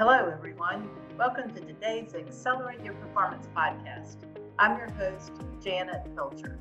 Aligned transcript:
Hello, 0.00 0.30
everyone. 0.32 0.88
Welcome 1.18 1.52
to 1.54 1.60
today's 1.60 2.14
Accelerate 2.14 2.82
Your 2.82 2.94
Performance 2.94 3.46
podcast. 3.54 4.16
I'm 4.58 4.78
your 4.78 4.88
host, 4.92 5.30
Janet 5.62 6.16
Pilcher. 6.16 6.58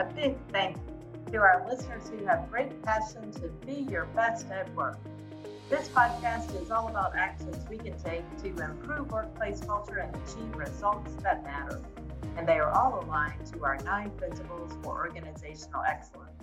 A 0.00 0.04
big 0.06 0.36
thank 0.50 0.76
you 0.76 1.32
to 1.34 1.38
our 1.38 1.64
listeners 1.70 2.08
who 2.08 2.24
have 2.24 2.50
great 2.50 2.82
passion 2.82 3.30
to 3.34 3.46
be 3.64 3.86
your 3.88 4.06
best 4.06 4.50
at 4.50 4.74
work. 4.74 4.98
This 5.70 5.88
podcast 5.88 6.60
is 6.60 6.72
all 6.72 6.88
about 6.88 7.14
actions 7.14 7.64
we 7.70 7.78
can 7.78 7.96
take 8.02 8.24
to 8.38 8.48
improve 8.48 9.08
workplace 9.12 9.60
culture 9.60 9.98
and 9.98 10.12
achieve 10.16 10.56
results 10.56 11.14
that 11.22 11.44
matter. 11.44 11.80
And 12.36 12.44
they 12.44 12.58
are 12.58 12.72
all 12.72 13.04
aligned 13.04 13.46
to 13.52 13.64
our 13.64 13.78
nine 13.84 14.10
principles 14.16 14.72
for 14.82 14.96
organizational 14.96 15.84
excellence. 15.88 16.42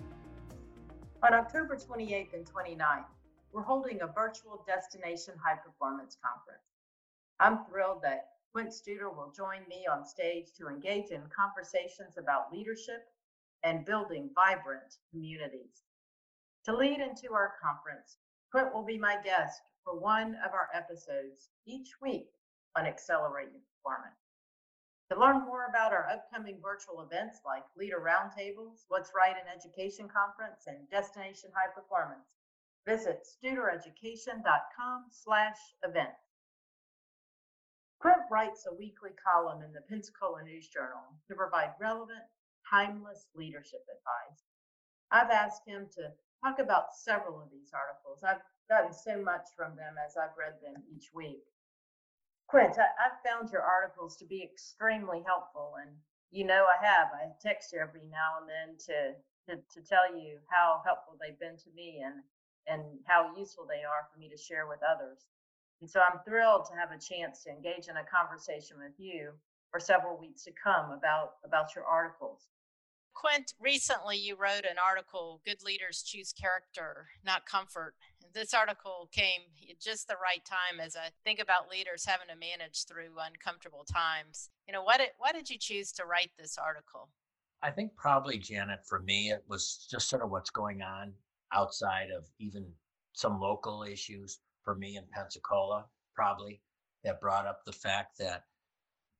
On 1.22 1.34
October 1.34 1.76
28th 1.76 2.32
and 2.32 2.46
29th, 2.46 3.04
we're 3.52 3.62
holding 3.62 4.00
a 4.00 4.06
virtual 4.06 4.64
destination 4.66 5.34
high 5.36 5.58
performance 5.58 6.16
conference. 6.24 6.64
I'm 7.38 7.64
thrilled 7.66 8.00
that 8.02 8.28
Quint 8.52 8.70
Studer 8.70 9.14
will 9.14 9.32
join 9.36 9.60
me 9.68 9.86
on 9.90 10.04
stage 10.04 10.46
to 10.58 10.68
engage 10.68 11.10
in 11.10 11.22
conversations 11.34 12.16
about 12.16 12.52
leadership 12.52 13.04
and 13.62 13.84
building 13.84 14.30
vibrant 14.34 14.96
communities. 15.10 15.82
To 16.64 16.76
lead 16.76 17.00
into 17.00 17.34
our 17.34 17.54
conference, 17.62 18.16
Quint 18.50 18.72
will 18.72 18.84
be 18.84 18.98
my 18.98 19.18
guest 19.22 19.60
for 19.84 19.98
one 19.98 20.36
of 20.44 20.52
our 20.52 20.68
episodes 20.74 21.50
each 21.66 21.90
week 22.00 22.30
on 22.76 22.86
Accelerating 22.86 23.60
Performance. 23.76 24.16
To 25.10 25.20
learn 25.20 25.44
more 25.44 25.66
about 25.68 25.92
our 25.92 26.08
upcoming 26.08 26.58
virtual 26.62 27.02
events 27.02 27.40
like 27.44 27.64
Leader 27.76 28.00
Roundtables, 28.00 28.84
What's 28.88 29.12
Right 29.14 29.36
in 29.36 29.44
Education 29.48 30.08
Conference, 30.08 30.64
and 30.66 30.88
Destination 30.90 31.50
High 31.54 31.72
Performance, 31.74 32.32
Visit 32.86 33.22
studereducation.com 33.22 35.04
slash 35.10 35.58
events. 35.84 36.18
Quint 38.00 38.26
writes 38.30 38.66
a 38.66 38.74
weekly 38.74 39.10
column 39.22 39.62
in 39.62 39.72
the 39.72 39.86
Pensacola 39.88 40.42
News 40.42 40.66
Journal 40.66 41.14
to 41.28 41.36
provide 41.36 41.70
relevant, 41.80 42.26
timeless 42.68 43.28
leadership 43.36 43.86
advice. 43.86 44.42
I've 45.12 45.30
asked 45.30 45.62
him 45.64 45.86
to 45.94 46.10
talk 46.42 46.58
about 46.58 46.96
several 46.96 47.40
of 47.40 47.50
these 47.52 47.70
articles. 47.70 48.24
I've 48.26 48.42
gotten 48.68 48.92
so 48.92 49.22
much 49.22 49.46
from 49.54 49.76
them 49.76 49.94
as 50.04 50.16
I've 50.16 50.34
read 50.36 50.58
them 50.58 50.82
each 50.90 51.10
week. 51.14 51.44
Quint, 52.48 52.74
I, 52.78 52.90
have 52.98 53.22
found 53.24 53.52
your 53.52 53.62
articles 53.62 54.16
to 54.16 54.26
be 54.26 54.42
extremely 54.42 55.22
helpful, 55.24 55.74
and 55.80 55.94
you 56.32 56.44
know 56.44 56.66
I 56.66 56.84
have. 56.84 57.08
I 57.14 57.30
text 57.40 57.72
you 57.72 57.78
every 57.78 58.04
now 58.10 58.42
and 58.42 58.48
then 58.50 58.76
to, 58.90 59.14
to, 59.46 59.62
to 59.62 59.86
tell 59.86 60.10
you 60.12 60.38
how 60.50 60.82
helpful 60.84 61.14
they've 61.20 61.38
been 61.38 61.56
to 61.56 61.70
me, 61.76 62.02
and 62.04 62.24
and 62.66 62.82
how 63.06 63.34
useful 63.36 63.66
they 63.66 63.84
are 63.84 64.06
for 64.12 64.18
me 64.18 64.28
to 64.28 64.36
share 64.36 64.66
with 64.66 64.80
others. 64.82 65.26
And 65.80 65.90
so 65.90 66.00
I'm 66.00 66.20
thrilled 66.24 66.66
to 66.66 66.76
have 66.76 66.92
a 66.92 67.00
chance 67.00 67.42
to 67.42 67.50
engage 67.50 67.88
in 67.88 67.96
a 67.96 68.06
conversation 68.06 68.76
with 68.78 68.94
you 68.98 69.32
for 69.70 69.80
several 69.80 70.16
weeks 70.16 70.44
to 70.44 70.52
come 70.52 70.92
about, 70.92 71.42
about 71.44 71.74
your 71.74 71.84
articles. 71.84 72.48
Quint, 73.14 73.52
recently 73.60 74.16
you 74.16 74.36
wrote 74.36 74.64
an 74.64 74.78
article, 74.78 75.40
Good 75.44 75.62
Leaders 75.64 76.02
Choose 76.02 76.32
Character, 76.32 77.08
Not 77.24 77.46
Comfort. 77.46 77.94
This 78.32 78.54
article 78.54 79.08
came 79.12 79.42
at 79.68 79.80
just 79.80 80.08
the 80.08 80.16
right 80.22 80.42
time 80.44 80.80
as 80.80 80.96
I 80.96 81.10
think 81.24 81.40
about 81.40 81.68
leaders 81.68 82.06
having 82.06 82.28
to 82.28 82.36
manage 82.36 82.84
through 82.86 83.10
uncomfortable 83.20 83.84
times. 83.84 84.50
You 84.66 84.72
know, 84.72 84.82
why 84.82 84.96
did, 84.96 85.10
why 85.18 85.32
did 85.32 85.50
you 85.50 85.58
choose 85.58 85.92
to 85.92 86.06
write 86.06 86.30
this 86.38 86.56
article? 86.56 87.10
I 87.62 87.70
think 87.70 87.94
probably, 87.96 88.38
Janet, 88.38 88.80
for 88.88 89.00
me, 89.00 89.30
it 89.30 89.44
was 89.48 89.86
just 89.90 90.08
sort 90.08 90.22
of 90.22 90.30
what's 90.30 90.50
going 90.50 90.80
on 90.80 91.12
outside 91.54 92.08
of 92.16 92.24
even 92.38 92.66
some 93.12 93.40
local 93.40 93.82
issues 93.82 94.40
for 94.62 94.74
me 94.74 94.96
in 94.96 95.04
Pensacola, 95.12 95.84
probably 96.14 96.60
that 97.04 97.20
brought 97.20 97.46
up 97.46 97.64
the 97.64 97.72
fact 97.72 98.18
that, 98.18 98.44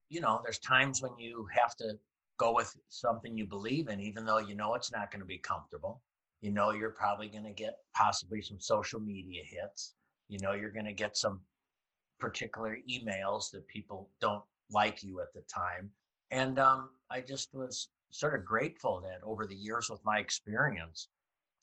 you 0.09 0.21
know, 0.21 0.41
there's 0.43 0.59
times 0.59 1.03
when 1.03 1.17
you 1.19 1.47
have 1.53 1.77
to 1.77 1.99
go 2.39 2.55
with 2.55 2.75
something 2.89 3.37
you 3.37 3.47
believe 3.47 3.89
in, 3.89 4.01
even 4.01 4.25
though 4.25 4.39
you 4.39 4.55
know 4.55 4.75
it's 4.75 4.93
not 4.93 5.11
going 5.11 5.21
to 5.21 5.27
be 5.27 5.39
comfortable. 5.39 6.03
You 6.41 6.51
know, 6.51 6.73
you're 6.73 6.91
probably 6.91 7.29
going 7.29 7.45
to 7.45 7.53
get 7.53 7.75
possibly 7.95 8.43
some 8.43 8.59
social 8.59 9.01
media 9.01 9.43
hits. 9.45 9.95
You 10.29 10.39
know, 10.43 10.53
you're 10.53 10.71
going 10.71 10.87
to 10.87 10.93
get 10.93 11.17
some 11.17 11.41
particular 12.19 12.79
emails 12.91 13.51
that 13.51 13.67
people 13.69 14.09
don't 14.21 14.43
like 14.71 15.03
you 15.03 15.21
at 15.21 15.33
the 15.35 15.43
time. 15.43 15.91
And 16.31 16.59
um, 16.59 16.91
I 17.11 17.21
just 17.21 17.55
was 17.55 17.89
sort 18.11 18.35
of 18.35 18.45
grateful 18.45 19.01
that 19.03 19.25
over 19.25 19.47
the 19.47 19.55
years 19.55 19.89
with 19.91 20.01
my 20.05 20.19
experience, 20.19 21.09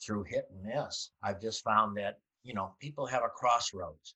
through 0.02 0.24
hit 0.24 0.50
and 0.52 0.64
miss, 0.64 1.12
I've 1.24 1.42
just 1.42 1.64
found 1.64 1.98
that, 1.98 2.20
you 2.44 2.54
know, 2.54 2.76
people 2.80 3.06
have 3.06 3.24
a 3.24 3.30
crossroads. 3.30 4.16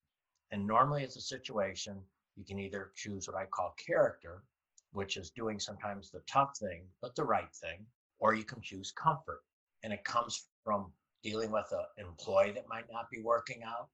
And 0.51 0.67
normally 0.67 1.03
it's 1.03 1.17
a 1.17 1.21
situation 1.21 2.01
you 2.35 2.45
can 2.45 2.59
either 2.59 2.91
choose 2.95 3.27
what 3.27 3.37
I 3.37 3.45
call 3.45 3.75
character, 3.85 4.43
which 4.91 5.17
is 5.17 5.31
doing 5.31 5.59
sometimes 5.59 6.09
the 6.09 6.21
tough 6.27 6.57
thing, 6.57 6.83
but 7.01 7.15
the 7.15 7.23
right 7.23 7.51
thing, 7.55 7.85
or 8.19 8.33
you 8.33 8.43
can 8.43 8.61
choose 8.61 8.91
comfort. 8.91 9.41
And 9.83 9.91
it 9.91 10.03
comes 10.03 10.47
from 10.63 10.91
dealing 11.23 11.51
with 11.51 11.71
an 11.71 12.05
employee 12.05 12.51
that 12.51 12.69
might 12.69 12.91
not 12.91 13.09
be 13.09 13.21
working 13.21 13.61
out. 13.63 13.89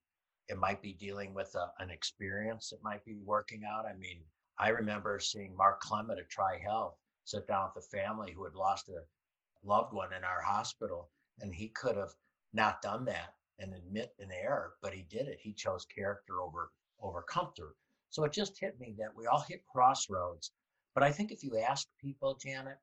It 0.48 0.58
might 0.58 0.82
be 0.82 0.92
dealing 0.92 1.32
with 1.34 1.54
a, 1.54 1.70
an 1.82 1.90
experience 1.90 2.70
that 2.70 2.82
might 2.82 3.04
be 3.04 3.16
working 3.24 3.62
out. 3.64 3.86
I 3.86 3.96
mean, 3.96 4.20
I 4.58 4.68
remember 4.68 5.18
seeing 5.20 5.56
Mark 5.56 5.80
Clement 5.80 6.18
at 6.18 6.28
Tri 6.28 6.58
Health 6.58 6.94
sit 7.24 7.46
down 7.46 7.70
with 7.74 7.84
a 7.84 7.96
family 7.96 8.32
who 8.32 8.44
had 8.44 8.54
lost 8.54 8.88
a 8.88 9.00
loved 9.64 9.92
one 9.92 10.12
in 10.12 10.24
our 10.24 10.42
hospital 10.42 11.10
and 11.40 11.54
he 11.54 11.68
could 11.68 11.96
have 11.96 12.14
not 12.52 12.82
done 12.82 13.04
that 13.06 13.34
and 13.58 13.74
admit 13.74 14.14
an 14.18 14.30
error, 14.32 14.74
but 14.82 14.94
he 14.94 15.02
did 15.02 15.28
it. 15.28 15.38
He 15.40 15.52
chose 15.52 15.84
character 15.84 16.40
over 16.40 16.70
over 17.02 17.22
comfort. 17.22 17.76
So 18.10 18.24
it 18.24 18.32
just 18.32 18.58
hit 18.58 18.78
me 18.80 18.94
that 18.98 19.14
we 19.16 19.26
all 19.26 19.44
hit 19.48 19.64
crossroads. 19.72 20.52
But 20.94 21.04
I 21.04 21.12
think 21.12 21.30
if 21.30 21.44
you 21.44 21.58
ask 21.58 21.86
people, 22.00 22.38
Janet, 22.42 22.78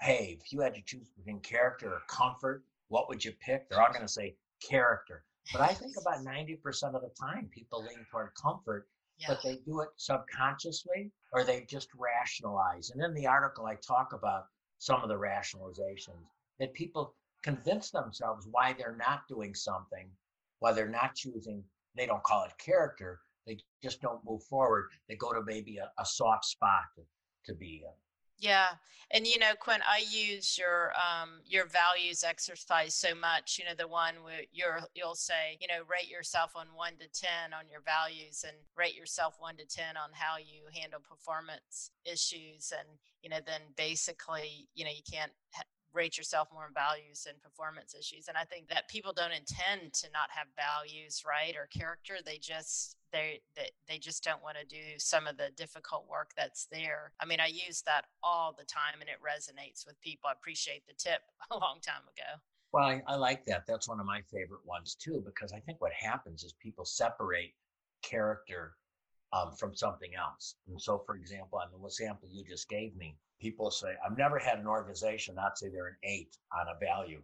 hey, 0.00 0.38
if 0.40 0.52
you 0.52 0.60
had 0.60 0.74
to 0.74 0.82
choose 0.82 1.08
between 1.16 1.40
character 1.40 1.92
or 1.92 2.02
comfort, 2.08 2.64
what 2.88 3.08
would 3.08 3.24
you 3.24 3.32
pick? 3.40 3.68
They're 3.68 3.80
all 3.80 3.92
going 3.92 4.06
to 4.06 4.08
say 4.08 4.36
character. 4.66 5.24
But 5.52 5.62
I 5.62 5.68
think 5.68 5.94
about 6.00 6.24
90% 6.24 6.94
of 6.94 7.02
the 7.02 7.10
time 7.20 7.48
people 7.52 7.80
lean 7.80 8.06
toward 8.10 8.30
comfort, 8.40 8.88
yeah. 9.18 9.28
but 9.28 9.42
they 9.42 9.56
do 9.66 9.80
it 9.80 9.88
subconsciously 9.96 11.10
or 11.32 11.44
they 11.44 11.66
just 11.68 11.88
rationalize. 11.96 12.90
And 12.90 13.02
in 13.02 13.14
the 13.14 13.26
article, 13.26 13.66
I 13.66 13.74
talk 13.76 14.12
about 14.12 14.46
some 14.78 15.02
of 15.02 15.08
the 15.08 15.16
rationalizations 15.16 16.28
that 16.60 16.72
people 16.74 17.14
convince 17.42 17.90
themselves 17.90 18.48
why 18.50 18.74
they're 18.76 18.96
not 18.96 19.28
doing 19.28 19.54
something, 19.54 20.08
why 20.58 20.72
they're 20.72 20.88
not 20.88 21.14
choosing, 21.14 21.62
they 21.96 22.06
don't 22.06 22.22
call 22.22 22.44
it 22.44 22.52
character, 22.58 23.20
they 23.46 23.58
just 23.82 24.02
don't 24.02 24.24
move 24.24 24.42
forward. 24.44 24.88
They 25.08 25.16
go 25.16 25.32
to 25.32 25.42
maybe 25.44 25.78
a, 25.78 25.90
a 25.98 26.04
soft 26.04 26.44
spot 26.44 26.82
to, 26.96 27.02
to 27.46 27.58
be 27.58 27.82
in. 27.84 27.92
Yeah, 28.40 28.68
and 29.10 29.26
you 29.26 29.38
know, 29.40 29.54
Quint, 29.58 29.82
I 29.88 30.04
use 30.08 30.56
your 30.56 30.92
um, 30.92 31.40
your 31.44 31.66
values 31.66 32.22
exercise 32.22 32.94
so 32.94 33.12
much. 33.12 33.58
You 33.58 33.64
know, 33.64 33.74
the 33.76 33.88
one 33.88 34.14
where 34.22 34.42
you're 34.52 34.80
you'll 34.94 35.16
say, 35.16 35.58
you 35.60 35.66
know, 35.66 35.82
rate 35.90 36.08
yourself 36.08 36.52
on 36.54 36.68
one 36.76 36.92
to 37.00 37.08
ten 37.08 37.52
on 37.52 37.68
your 37.68 37.80
values, 37.80 38.44
and 38.46 38.56
rate 38.76 38.94
yourself 38.94 39.34
one 39.40 39.56
to 39.56 39.66
ten 39.66 39.96
on 39.96 40.10
how 40.12 40.36
you 40.38 40.62
handle 40.72 41.00
performance 41.00 41.90
issues, 42.04 42.72
and 42.78 42.86
you 43.22 43.30
know, 43.30 43.38
then 43.44 43.62
basically, 43.76 44.68
you 44.76 44.84
know, 44.84 44.92
you 44.92 45.02
can't 45.10 45.32
rate 45.92 46.16
yourself 46.18 46.48
more 46.52 46.66
in 46.66 46.74
values 46.74 47.26
and 47.28 47.40
performance 47.42 47.94
issues 47.98 48.28
and 48.28 48.36
i 48.36 48.44
think 48.44 48.68
that 48.68 48.88
people 48.88 49.12
don't 49.12 49.32
intend 49.32 49.92
to 49.92 50.08
not 50.12 50.28
have 50.30 50.46
values 50.56 51.22
right 51.26 51.56
or 51.56 51.66
character 51.66 52.16
they 52.24 52.38
just 52.38 52.96
they 53.12 53.40
they, 53.56 53.70
they 53.88 53.98
just 53.98 54.22
don't 54.22 54.42
want 54.42 54.56
to 54.58 54.66
do 54.66 54.98
some 54.98 55.26
of 55.26 55.36
the 55.36 55.50
difficult 55.56 56.06
work 56.10 56.30
that's 56.36 56.66
there. 56.70 57.12
I 57.20 57.26
mean 57.26 57.40
i 57.40 57.46
use 57.46 57.82
that 57.86 58.06
all 58.22 58.54
the 58.56 58.64
time 58.64 59.00
and 59.00 59.08
it 59.08 59.16
resonates 59.22 59.86
with 59.86 60.00
people 60.00 60.28
i 60.28 60.32
appreciate 60.32 60.86
the 60.86 60.94
tip 60.94 61.20
a 61.50 61.54
long 61.54 61.78
time 61.82 62.02
ago. 62.02 62.40
Well 62.72 62.84
I, 62.84 63.02
I 63.06 63.16
like 63.16 63.46
that 63.46 63.64
that's 63.66 63.88
one 63.88 64.00
of 64.00 64.06
my 64.06 64.20
favorite 64.30 64.64
ones 64.64 64.94
too 64.94 65.22
because 65.24 65.52
i 65.52 65.60
think 65.60 65.80
what 65.80 65.92
happens 65.92 66.44
is 66.44 66.52
people 66.60 66.84
separate 66.84 67.54
character 68.02 68.74
um, 69.32 69.52
from 69.58 69.74
something 69.74 70.10
else 70.14 70.56
and 70.68 70.80
so 70.80 71.02
for 71.06 71.16
example 71.16 71.58
on 71.58 71.68
the 71.70 71.86
example 71.86 72.28
you 72.30 72.44
just 72.44 72.68
gave 72.68 72.96
me 72.96 73.16
people 73.40 73.70
say, 73.70 73.94
I've 74.04 74.18
never 74.18 74.38
had 74.38 74.58
an 74.58 74.66
organization 74.66 75.34
not 75.34 75.58
say 75.58 75.68
they're 75.68 75.88
an 75.88 75.96
eight 76.02 76.36
on 76.52 76.66
a 76.68 76.78
value, 76.78 77.22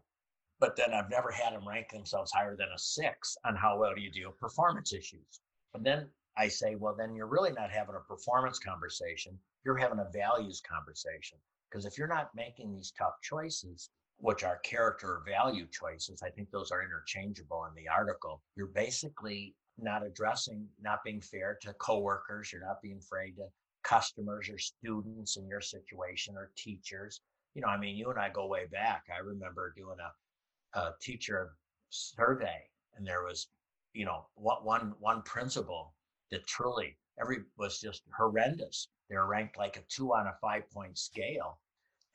but 0.61 0.77
then 0.77 0.95
I've 0.95 1.11
never 1.11 1.31
had 1.31 1.55
them 1.55 1.69
rank 1.69 1.91
themselves 1.91 2.33
higher 2.33 2.56
than 2.56 2.69
a 2.75 2.79
six 2.79 3.37
on 3.45 3.56
how 3.56 3.79
well 3.79 3.95
do 3.95 4.01
you 4.01 4.11
deal 4.11 4.31
with 4.31 4.41
performance 4.41 4.93
issues. 4.93 5.41
But 5.73 5.85
then 5.85 6.09
I 6.37 6.49
say, 6.49 6.77
well, 6.77 6.95
then 6.97 7.15
you're 7.15 7.27
really 7.27 7.53
not 7.53 7.71
having 7.71 7.97
a 7.97 8.01
performance 8.01 8.59
conversation. 8.59 9.39
You're 9.65 9.77
having 9.77 9.99
a 9.99 10.11
values 10.12 10.61
conversation. 10.61 11.39
Because 11.71 11.87
if 11.87 11.99
you're 11.99 12.09
not 12.09 12.35
making 12.35 12.73
these 12.73 12.93
tough 12.97 13.15
choices, 13.23 13.91
which 14.19 14.45
are 14.45 14.59
character 14.59 15.15
or 15.15 15.25
value 15.27 15.67
choices, 15.73 16.23
I 16.23 16.31
think 16.31 16.50
those 16.50 16.71
are 16.71 16.83
interchangeable 16.83 17.65
in 17.65 17.75
the 17.75 17.89
article. 17.89 18.43
You're 18.57 18.69
basically 18.69 19.57
not 19.79 20.05
addressing, 20.05 20.69
not 20.81 21.05
being 21.05 21.21
fair 21.21 21.59
to 21.62 21.73
coworkers. 21.75 22.53
You're 22.53 22.62
not 22.62 22.82
being 22.82 22.99
afraid 22.99 23.37
to 23.37 23.47
customers 23.82 24.49
or 24.49 24.59
students 24.59 25.37
in 25.37 25.47
your 25.47 25.61
situation 25.61 26.37
or 26.37 26.50
teachers. 26.56 27.21
You 27.55 27.62
know, 27.62 27.69
I 27.69 27.76
mean, 27.79 27.97
you 27.97 28.11
and 28.11 28.19
I 28.19 28.31
go 28.31 28.47
way 28.47 28.67
back. 28.67 29.05
I 29.15 29.19
remember 29.21 29.73
doing 29.76 29.99
a, 30.00 30.79
a 30.79 30.94
teacher 31.00 31.56
survey, 31.91 32.69
and 32.97 33.06
there 33.06 33.23
was, 33.23 33.49
you 33.93 34.05
know, 34.05 34.26
what 34.35 34.65
one 34.65 34.94
one 34.99 35.23
principal 35.23 35.94
that 36.31 36.47
truly 36.47 36.97
every 37.21 37.38
was 37.59 37.81
just 37.81 38.03
horrendous. 38.17 38.88
They 39.09 39.17
were 39.17 39.26
ranked 39.29 39.59
like 39.59 39.76
a 39.76 39.82
two 39.88 40.12
on 40.15 40.26
a 40.26 40.35
five 40.41 40.69
point 40.71 40.99
scale. 40.99 41.59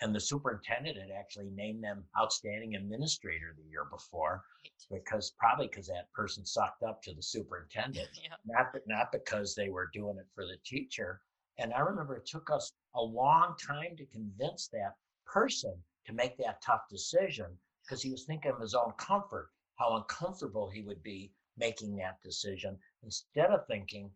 And 0.01 0.15
the 0.15 0.19
superintendent 0.19 0.97
had 0.97 1.11
actually 1.11 1.49
named 1.49 1.83
them 1.83 2.05
outstanding 2.17 2.75
administrator 2.75 3.53
the 3.57 3.69
year 3.69 3.85
before 3.91 4.43
because 4.89 5.31
probably 5.37 5.67
because 5.67 5.87
that 5.87 6.11
person 6.13 6.45
sucked 6.45 6.83
up 6.83 7.01
to 7.03 7.13
the 7.13 7.21
superintendent, 7.21 8.07
yeah. 8.23 8.35
not, 8.45 8.73
not 8.87 9.11
because 9.11 9.55
they 9.55 9.69
were 9.69 9.89
doing 9.93 10.17
it 10.17 10.27
for 10.33 10.45
the 10.45 10.57
teacher. 10.65 11.21
And 11.57 11.73
I 11.73 11.79
remember 11.79 12.15
it 12.15 12.25
took 12.25 12.49
us 12.49 12.71
a 12.95 13.01
long 13.01 13.55
time 13.57 13.97
to 13.97 14.05
convince 14.05 14.69
that 14.69 14.95
person 15.25 15.75
to 16.05 16.13
make 16.13 16.37
that 16.37 16.61
tough 16.61 16.87
decision 16.89 17.57
because 17.83 18.01
he 18.01 18.11
was 18.11 18.23
thinking 18.23 18.51
of 18.51 18.61
his 18.61 18.73
own 18.73 18.93
comfort, 18.97 19.49
how 19.75 19.97
uncomfortable 19.97 20.69
he 20.69 20.81
would 20.81 21.03
be 21.03 21.31
making 21.57 21.95
that 21.97 22.21
decision 22.23 22.77
instead 23.03 23.49
of 23.51 23.67
thinking, 23.67 24.09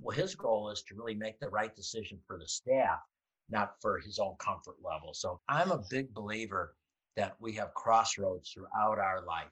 well, 0.00 0.16
his 0.16 0.34
goal 0.34 0.70
is 0.70 0.82
to 0.82 0.94
really 0.94 1.14
make 1.14 1.38
the 1.38 1.48
right 1.48 1.74
decision 1.76 2.18
for 2.26 2.38
the 2.38 2.48
staff, 2.48 3.00
not 3.50 3.74
for 3.80 3.98
his 3.98 4.18
own 4.18 4.34
comfort 4.38 4.76
level. 4.82 5.14
So 5.14 5.40
I'm 5.48 5.70
a 5.70 5.82
big 5.90 6.12
believer 6.14 6.74
that 7.16 7.36
we 7.40 7.52
have 7.54 7.74
crossroads 7.74 8.50
throughout 8.50 8.98
our 8.98 9.24
life. 9.26 9.46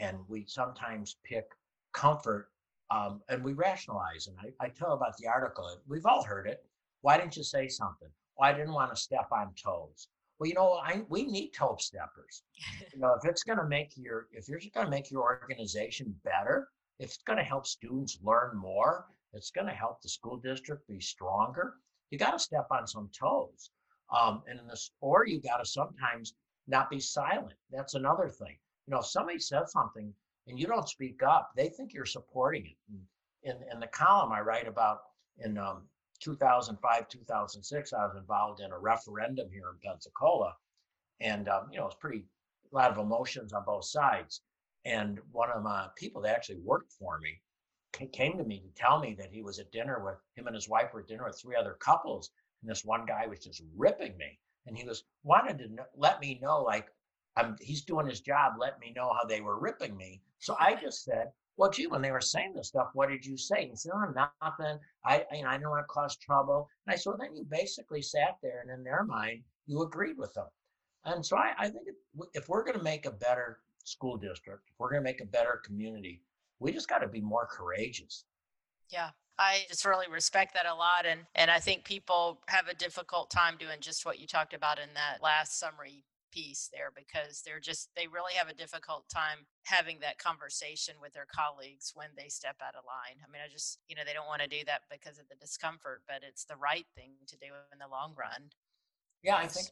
Mm-hmm. 0.00 0.06
And 0.06 0.18
we 0.28 0.44
sometimes 0.46 1.16
pick 1.24 1.46
comfort 1.92 2.48
um, 2.90 3.22
and 3.28 3.42
we 3.42 3.52
rationalize. 3.52 4.28
And 4.28 4.36
I, 4.38 4.66
I 4.66 4.68
tell 4.68 4.92
about 4.92 5.16
the 5.16 5.26
article, 5.26 5.68
we've 5.88 6.06
all 6.06 6.22
heard 6.22 6.46
it. 6.46 6.64
Why 7.00 7.18
didn't 7.18 7.36
you 7.36 7.44
say 7.44 7.68
something? 7.68 8.08
Well, 8.36 8.50
I 8.50 8.52
didn't 8.52 8.72
want 8.72 8.94
to 8.94 9.00
step 9.00 9.28
on 9.32 9.52
toes. 9.62 10.08
Well, 10.38 10.48
you 10.48 10.54
know, 10.54 10.72
I, 10.72 11.02
we 11.08 11.24
need 11.24 11.52
toe 11.52 11.76
steppers. 11.78 12.42
you 12.92 13.00
know, 13.00 13.14
if 13.14 13.28
it's 13.28 13.42
going 13.42 13.58
to 13.58 13.66
make 13.66 13.92
your, 13.96 14.26
if 14.32 14.48
you're 14.48 14.60
going 14.74 14.86
to 14.86 14.90
make 14.90 15.10
your 15.10 15.22
organization 15.22 16.14
better, 16.24 16.68
if 16.98 17.10
it's 17.10 17.18
going 17.18 17.38
to 17.38 17.44
help 17.44 17.66
students 17.66 18.18
learn 18.22 18.56
more, 18.56 19.06
it's 19.32 19.50
going 19.50 19.66
to 19.66 19.72
help 19.72 20.00
the 20.00 20.08
school 20.08 20.36
district 20.36 20.86
be 20.88 21.00
stronger. 21.00 21.74
You 22.10 22.18
got 22.18 22.32
to 22.32 22.38
step 22.38 22.66
on 22.70 22.86
some 22.86 23.10
toes. 23.18 23.70
Um, 24.14 24.42
and 24.48 24.60
in 24.60 24.66
this, 24.66 24.90
or 25.00 25.26
you 25.26 25.40
got 25.40 25.58
to 25.58 25.66
sometimes 25.66 26.34
not 26.66 26.90
be 26.90 27.00
silent. 27.00 27.54
That's 27.70 27.94
another 27.94 28.28
thing. 28.28 28.56
You 28.86 28.92
know, 28.92 29.00
if 29.00 29.06
somebody 29.06 29.38
says 29.38 29.72
something 29.72 30.12
and 30.46 30.58
you 30.58 30.66
don't 30.66 30.88
speak 30.88 31.22
up, 31.22 31.50
they 31.56 31.68
think 31.68 31.92
you're 31.92 32.04
supporting 32.04 32.66
it. 32.66 32.76
And 32.88 33.00
in, 33.42 33.72
in 33.72 33.80
the 33.80 33.86
column 33.88 34.32
I 34.32 34.40
write 34.40 34.68
about 34.68 34.98
in 35.38 35.58
um, 35.58 35.82
2005, 36.20 37.08
2006, 37.08 37.92
I 37.92 38.06
was 38.06 38.16
involved 38.16 38.60
in 38.60 38.72
a 38.72 38.78
referendum 38.78 39.48
here 39.50 39.70
in 39.72 39.90
Pensacola. 39.90 40.54
And, 41.20 41.48
um, 41.48 41.68
you 41.70 41.78
know, 41.78 41.86
it's 41.86 41.96
pretty, 41.96 42.24
a 42.72 42.76
lot 42.76 42.90
of 42.90 42.98
emotions 42.98 43.52
on 43.52 43.64
both 43.64 43.84
sides. 43.84 44.42
And 44.84 45.18
one 45.32 45.50
of 45.50 45.62
my 45.62 45.86
people 45.96 46.22
that 46.22 46.34
actually 46.34 46.58
worked 46.58 46.92
for 46.92 47.18
me 47.18 47.40
came 48.12 48.38
to 48.38 48.44
me 48.44 48.60
to 48.60 48.80
tell 48.80 48.98
me 48.98 49.14
that 49.18 49.30
he 49.32 49.42
was 49.42 49.58
at 49.58 49.72
dinner 49.72 50.02
with 50.04 50.16
him 50.36 50.46
and 50.46 50.54
his 50.54 50.68
wife 50.68 50.92
were 50.92 51.00
at 51.00 51.08
dinner 51.08 51.24
with 51.24 51.38
three 51.40 51.56
other 51.56 51.76
couples. 51.80 52.30
And 52.62 52.70
this 52.70 52.84
one 52.84 53.06
guy 53.06 53.26
was 53.26 53.40
just 53.40 53.62
ripping 53.76 54.16
me. 54.16 54.38
And 54.66 54.76
he 54.76 54.84
was 54.84 55.04
wanted 55.22 55.58
to 55.58 55.68
know, 55.68 55.84
let 55.96 56.20
me 56.20 56.38
know, 56.42 56.62
like, 56.62 56.88
I'm, 57.36 57.56
he's 57.60 57.82
doing 57.82 58.06
his 58.06 58.20
job. 58.20 58.54
Let 58.58 58.78
me 58.80 58.92
know 58.94 59.12
how 59.12 59.26
they 59.26 59.40
were 59.40 59.58
ripping 59.58 59.96
me. 59.96 60.22
So 60.38 60.56
I 60.58 60.76
just 60.76 61.04
said, 61.04 61.32
well, 61.56 61.70
gee, 61.70 61.86
when 61.86 62.02
they 62.02 62.10
were 62.10 62.20
saying 62.20 62.54
this 62.54 62.68
stuff, 62.68 62.88
what 62.94 63.08
did 63.08 63.24
you 63.24 63.36
say? 63.36 63.68
He 63.68 63.76
said, 63.76 63.92
oh, 63.94 64.28
nothing. 64.42 64.78
I, 65.04 65.24
you 65.32 65.42
know, 65.42 65.48
I 65.48 65.52
didn't 65.56 65.70
want 65.70 65.84
to 65.84 65.92
cause 65.92 66.16
trouble. 66.16 66.68
And 66.86 66.94
I 66.94 66.96
said, 66.96 67.10
well, 67.10 67.18
then 67.20 67.36
you 67.36 67.44
basically 67.44 68.02
sat 68.02 68.38
there 68.42 68.62
and 68.62 68.70
in 68.70 68.82
their 68.82 69.04
mind, 69.04 69.42
you 69.66 69.82
agreed 69.82 70.18
with 70.18 70.34
them. 70.34 70.46
And 71.04 71.24
so 71.24 71.36
I, 71.36 71.52
I 71.58 71.68
think 71.68 71.88
if 72.32 72.48
we're 72.48 72.64
going 72.64 72.78
to 72.78 72.82
make 72.82 73.06
a 73.06 73.10
better 73.10 73.58
school 73.84 74.16
district, 74.16 74.70
if 74.70 74.74
we're 74.78 74.90
going 74.90 75.02
to 75.02 75.10
make 75.10 75.20
a 75.20 75.26
better 75.26 75.60
community, 75.64 76.22
we 76.60 76.72
just 76.72 76.88
got 76.88 76.98
to 76.98 77.08
be 77.08 77.20
more 77.20 77.46
courageous. 77.50 78.24
Yeah. 78.90 79.10
I 79.38 79.62
just 79.68 79.84
really 79.84 80.06
respect 80.08 80.54
that 80.54 80.66
a 80.66 80.74
lot. 80.74 81.06
And, 81.06 81.20
and 81.34 81.50
I 81.50 81.58
think 81.58 81.84
people 81.84 82.40
have 82.48 82.68
a 82.68 82.74
difficult 82.74 83.30
time 83.30 83.56
doing 83.58 83.78
just 83.80 84.06
what 84.06 84.20
you 84.20 84.26
talked 84.26 84.54
about 84.54 84.78
in 84.78 84.94
that 84.94 85.22
last 85.22 85.58
summary 85.58 86.04
piece 86.34 86.68
there 86.72 86.90
because 86.94 87.42
they're 87.42 87.62
just 87.62 87.90
they 87.94 88.08
really 88.08 88.34
have 88.34 88.48
a 88.48 88.58
difficult 88.58 89.06
time 89.08 89.46
having 89.62 89.98
that 90.00 90.18
conversation 90.18 90.94
with 91.00 91.12
their 91.12 91.30
colleagues 91.30 91.92
when 91.94 92.10
they 92.18 92.28
step 92.28 92.56
out 92.60 92.74
of 92.74 92.82
line. 92.82 93.22
I 93.22 93.30
mean, 93.30 93.40
I 93.44 93.50
just, 93.50 93.78
you 93.86 93.94
know, 93.94 94.02
they 94.04 94.12
don't 94.12 94.26
want 94.26 94.42
to 94.42 94.50
do 94.50 94.66
that 94.66 94.82
because 94.90 95.18
of 95.18 95.28
the 95.30 95.38
discomfort, 95.38 96.02
but 96.06 96.26
it's 96.26 96.44
the 96.44 96.58
right 96.58 96.86
thing 96.94 97.14
to 97.28 97.36
do 97.38 97.54
in 97.72 97.78
the 97.78 97.90
long 97.90 98.14
run. 98.18 98.50
Yeah, 99.24 99.36
I 99.36 99.46
think 99.46 99.68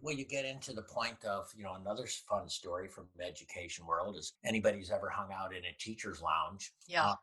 well, 0.00 0.14
you 0.14 0.24
get 0.24 0.44
into 0.44 0.72
the 0.72 0.82
point 0.82 1.22
of, 1.24 1.52
you 1.56 1.64
know, 1.64 1.74
another 1.74 2.06
fun 2.06 2.48
story 2.48 2.88
from 2.88 3.08
the 3.16 3.24
education 3.24 3.86
world 3.86 4.16
is 4.16 4.34
anybody's 4.44 4.90
ever 4.90 5.10
hung 5.10 5.28
out 5.32 5.54
in 5.54 5.64
a 5.64 5.76
teacher's 5.78 6.22
lounge. 6.22 6.72
Yeah. 6.86 7.06
Uh, 7.06 7.14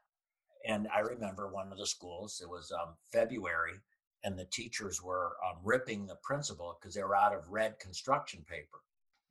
and 0.68 0.88
I 0.96 1.00
remember 1.00 1.48
one 1.48 1.72
of 1.72 1.78
the 1.78 1.88
schools, 1.88 2.42
it 2.44 2.50
was 2.50 2.72
um, 2.72 2.96
February, 3.12 3.80
and 4.24 4.38
the 4.38 4.46
teachers 4.46 5.02
were 5.02 5.34
um, 5.50 5.58
ripping 5.64 6.06
the 6.06 6.18
principal 6.24 6.78
because 6.80 6.94
they 6.94 7.04
were 7.04 7.16
out 7.16 7.34
of 7.34 7.50
red 7.50 7.80
construction 7.80 8.46
paper. 8.48 8.80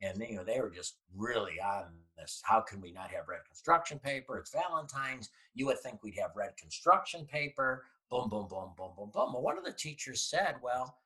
And 0.03 0.21
you 0.29 0.37
know 0.37 0.45
they 0.45 0.61
were 0.61 0.71
just 0.71 0.97
really 1.15 1.61
on 1.61 1.93
this. 2.19 2.43
How 2.45 2.61
can 2.61 2.81
we 2.81 2.91
not 2.91 3.13
have 3.13 3.29
red 3.29 3.45
construction 3.47 4.01
paper? 4.01 4.37
It's 4.39 4.51
Valentine's. 4.51 5.31
You 5.55 5.67
would 5.67 5.79
think 5.79 6.03
we'd 6.03 6.19
have 6.19 6.33
red 6.35 6.57
construction 6.57 7.25
paper. 7.25 7.85
Boom, 8.11 8.29
boom, 8.29 8.49
boom, 8.49 8.73
boom, 8.77 8.91
boom, 8.97 9.11
boom. 9.15 9.33
Well, 9.33 9.43
one 9.43 9.59
of 9.59 9.65
the 9.65 9.73
teachers 9.73 10.21
said, 10.21 10.57
"Well, 10.61 10.97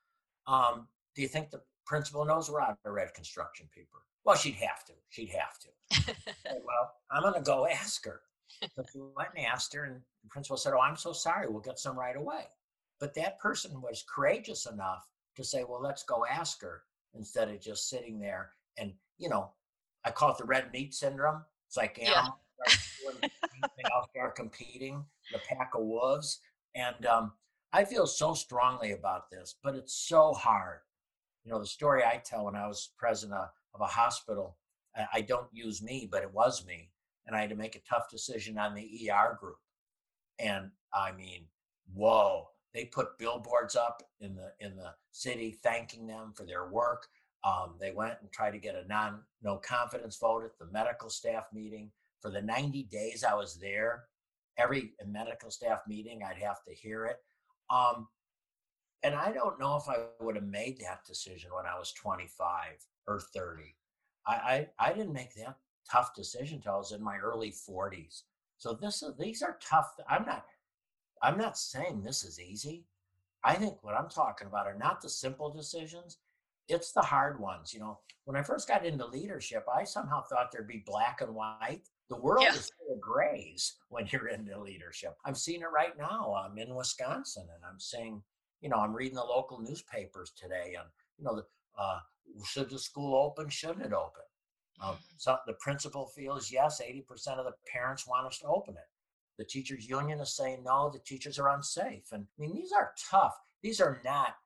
um, 0.47 0.89
do 1.17 1.23
you 1.23 1.29
think 1.29 1.51
the 1.51 1.63
principal 1.87 2.25
knows 2.25 2.51
we're 2.51 2.61
out 2.61 2.79
of 2.85 2.93
red 2.93 3.15
construction 3.15 3.69
paper?" 3.75 3.99
Well, 4.25 4.37
she'd 4.37 4.55
have 4.55 4.85
to. 4.85 4.93
She'd 5.09 5.31
have 5.31 5.59
to. 5.61 6.15
well, 6.65 6.93
I'm 7.11 7.23
going 7.23 7.35
to 7.35 7.41
go 7.41 7.67
ask 7.67 8.05
her. 8.05 8.21
So 8.75 8.85
she 8.93 9.01
went 9.17 9.31
and 9.37 9.47
asked 9.47 9.75
her, 9.75 9.85
and 9.85 9.97
the 10.23 10.29
principal 10.31 10.57
said, 10.57 10.73
"Oh, 10.75 10.81
I'm 10.81 10.97
so 10.97 11.13
sorry. 11.13 11.49
We'll 11.49 11.61
get 11.61 11.79
some 11.79 11.99
right 11.99 12.17
away." 12.17 12.45
But 12.99 13.15
that 13.15 13.39
person 13.39 13.83
was 13.83 14.05
courageous 14.09 14.67
enough 14.67 15.07
to 15.37 15.45
say, 15.45 15.65
well, 15.65 15.81
let's 15.83 16.03
go 16.03 16.25
ask 16.27 16.63
her 16.63 16.83
instead 17.15 17.49
of 17.49 17.61
just 17.61 17.89
sitting 17.89 18.19
there. 18.19 18.53
And, 18.79 18.93
you 19.19 19.29
know, 19.29 19.51
I 20.05 20.11
call 20.11 20.31
it 20.31 20.39
the 20.39 20.45
red 20.45 20.73
meat 20.73 20.95
syndrome. 20.95 21.43
It's 21.69 21.77
like 21.77 21.99
animals 22.01 22.35
yeah. 22.67 23.29
start, 23.87 24.11
start 24.11 24.37
competing, 24.37 25.05
the 25.33 25.41
pack 25.49 25.73
of 25.75 25.83
wolves. 25.83 26.41
And 26.75 27.07
um, 27.07 27.33
I 27.73 27.85
feel 27.85 28.07
so 28.07 28.35
strongly 28.35 28.93
about 28.93 29.31
this, 29.31 29.57
but 29.63 29.75
it's 29.75 29.95
so 29.95 30.33
hard. 30.33 30.79
You 31.47 31.53
know, 31.53 31.61
the 31.61 31.67
story 31.67 32.03
I 32.03 32.21
tell 32.25 32.47
when 32.47 32.57
I 32.57 32.67
was 32.67 32.91
president 32.99 33.41
of 33.73 33.81
a 33.81 33.87
hospital, 33.87 34.57
I 35.15 35.21
don't 35.21 35.47
use 35.53 35.81
me, 35.81 36.09
but 36.11 36.25
it 36.25 36.35
was 36.35 36.67
me. 36.67 36.91
And 37.25 37.37
I 37.37 37.41
had 37.41 37.51
to 37.51 37.57
make 37.57 37.77
a 37.77 37.81
tough 37.89 38.11
decision 38.11 38.59
on 38.59 38.75
the 38.75 39.11
ER 39.11 39.39
group. 39.39 39.59
And 40.41 40.71
I 40.93 41.13
mean, 41.13 41.45
whoa, 41.95 42.49
they 42.75 42.87
put 42.87 43.17
billboards 43.19 43.77
up 43.77 44.03
in 44.21 44.35
the 44.35 44.53
in 44.59 44.75
the 44.75 44.93
city 45.13 45.59
thanking 45.63 46.09
them 46.09 46.33
for 46.37 46.45
their 46.45 46.69
work. 46.69 47.07
Um, 47.45 47.77
they 47.81 47.93
went 47.93 48.17
and 48.21 48.33
tried 48.33 48.53
to 48.53 48.59
get 48.59 48.75
a 48.75 48.87
non 48.89 49.21
no 49.41 49.59
confidence 49.59 50.17
vote 50.17 50.45
at 50.45 50.59
the 50.59 50.67
medical 50.73 51.11
staff 51.11 51.45
meeting. 51.53 51.93
For 52.23 52.31
the 52.31 52.43
90 52.43 52.85
days 52.85 53.23
I 53.23 53.35
was 53.35 53.57
there, 53.57 54.05
every 54.59 54.95
medical 55.07 55.53
staff 55.53 55.81
meeting 55.87 56.23
I'd 56.25 56.43
have 56.43 56.65
to 56.65 56.75
hear 56.75 57.07
it. 57.07 57.19
Um, 57.71 58.09
and 59.03 59.15
I 59.15 59.33
don't 59.33 59.61
know 59.61 59.77
if 59.77 59.89
I 59.89 59.97
would 60.21 60.37
have 60.37 60.45
made 60.45 60.81
that 60.81 61.05
decision 61.07 61.51
when 61.55 61.67
I 61.67 61.79
was 61.79 61.93
25 61.93 62.49
or 63.07 63.21
30. 63.21 63.75
I, 64.27 64.33
I, 64.33 64.69
I 64.79 64.93
didn't 64.93 65.13
make 65.13 65.35
that 65.35 65.57
tough 65.91 66.15
decision 66.15 66.57
until 66.57 66.75
I 66.75 66.79
was 66.79 66.93
in 66.93 67.03
my 67.03 67.19
early 67.19 67.53
40s. 67.53 68.23
So 68.59 68.73
this 68.73 69.03
is 69.03 69.13
these 69.19 69.43
are 69.43 69.59
tough. 69.63 69.95
I'm 70.09 70.25
not 70.25 70.45
I'm 71.23 71.39
not 71.39 71.59
saying 71.59 72.03
this 72.03 72.25
is 72.25 72.41
easy. 72.41 72.85
I 73.45 73.55
think 73.55 73.83
what 73.83 73.95
I'm 73.95 74.09
talking 74.09 74.49
about 74.49 74.67
are 74.67 74.77
not 74.77 75.01
the 75.01 75.09
simple 75.09 75.51
decisions, 75.51 76.19
it's 76.69 76.93
the 76.93 77.03
hard 77.03 77.39
ones. 77.39 77.73
You 77.73 77.81
know, 77.81 77.99
when 78.25 78.37
I 78.37 78.43
first 78.43 78.67
got 78.67 78.85
into 78.85 79.07
leadership, 79.07 79.65
I 79.73 79.85
somehow 79.85 80.23
thought 80.23 80.51
there'd 80.53 80.67
be 80.67 80.83
black 80.85 81.21
and 81.21 81.35
white. 81.35 81.83
The 82.09 82.17
world 82.17 82.43
yeah. 82.43 82.55
is 82.55 82.71
full 82.79 82.97
of 82.97 83.01
grays 83.01 83.77
when 83.89 84.09
you're 84.11 84.29
into 84.29 84.61
leadership. 84.61 85.17
I'm 85.25 85.35
seeing 85.35 85.61
it 85.61 85.69
right 85.73 85.97
now. 85.97 86.35
I'm 86.35 86.59
in 86.59 86.75
Wisconsin 86.75 87.47
and 87.55 87.65
I'm 87.65 87.79
seeing, 87.79 88.23
you 88.61 88.69
know, 88.69 88.77
I'm 88.77 88.95
reading 88.95 89.17
the 89.17 89.25
local 89.25 89.61
newspapers 89.61 90.33
today 90.37 90.77
and, 90.79 90.89
you 91.19 91.25
know, 91.25 91.43
uh, 91.79 91.99
should 92.45 92.71
the 92.71 92.79
school 92.79 93.15
open? 93.15 93.49
Shouldn't 93.49 93.85
it 93.85 93.93
open? 93.93 94.23
Um, 94.83 94.97
so 95.17 95.37
the 95.47 95.55
principal 95.55 96.07
feels 96.07 96.51
yes. 96.53 96.81
80% 96.81 97.39
of 97.39 97.45
the 97.45 97.55
parents 97.71 98.07
want 98.07 98.27
us 98.27 98.39
to 98.41 98.47
open 98.47 98.75
it. 98.75 98.89
The 99.39 99.45
teachers 99.45 99.89
union 99.89 100.21
is 100.21 100.35
saying 100.35 100.65
no, 100.65 100.91
the 100.91 100.99
teachers 100.99 101.39
are 101.39 101.51
unsafe. 101.51 102.13
And 102.13 102.27
I 102.39 102.43
mean, 102.43 102.55
these 102.55 102.73
are 102.73 102.93
tough. 103.11 103.35
These 103.63 103.81
are 103.81 104.01
not 104.05 104.37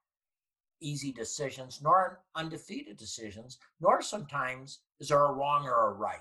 easy 0.80 1.12
decisions, 1.12 1.80
nor 1.82 2.20
undefeated 2.34 2.96
decisions, 2.96 3.58
nor 3.80 4.02
sometimes 4.02 4.80
is 4.98 5.08
there 5.08 5.24
a 5.24 5.32
wrong 5.32 5.66
or 5.66 5.90
a 5.90 5.94
right. 5.94 6.18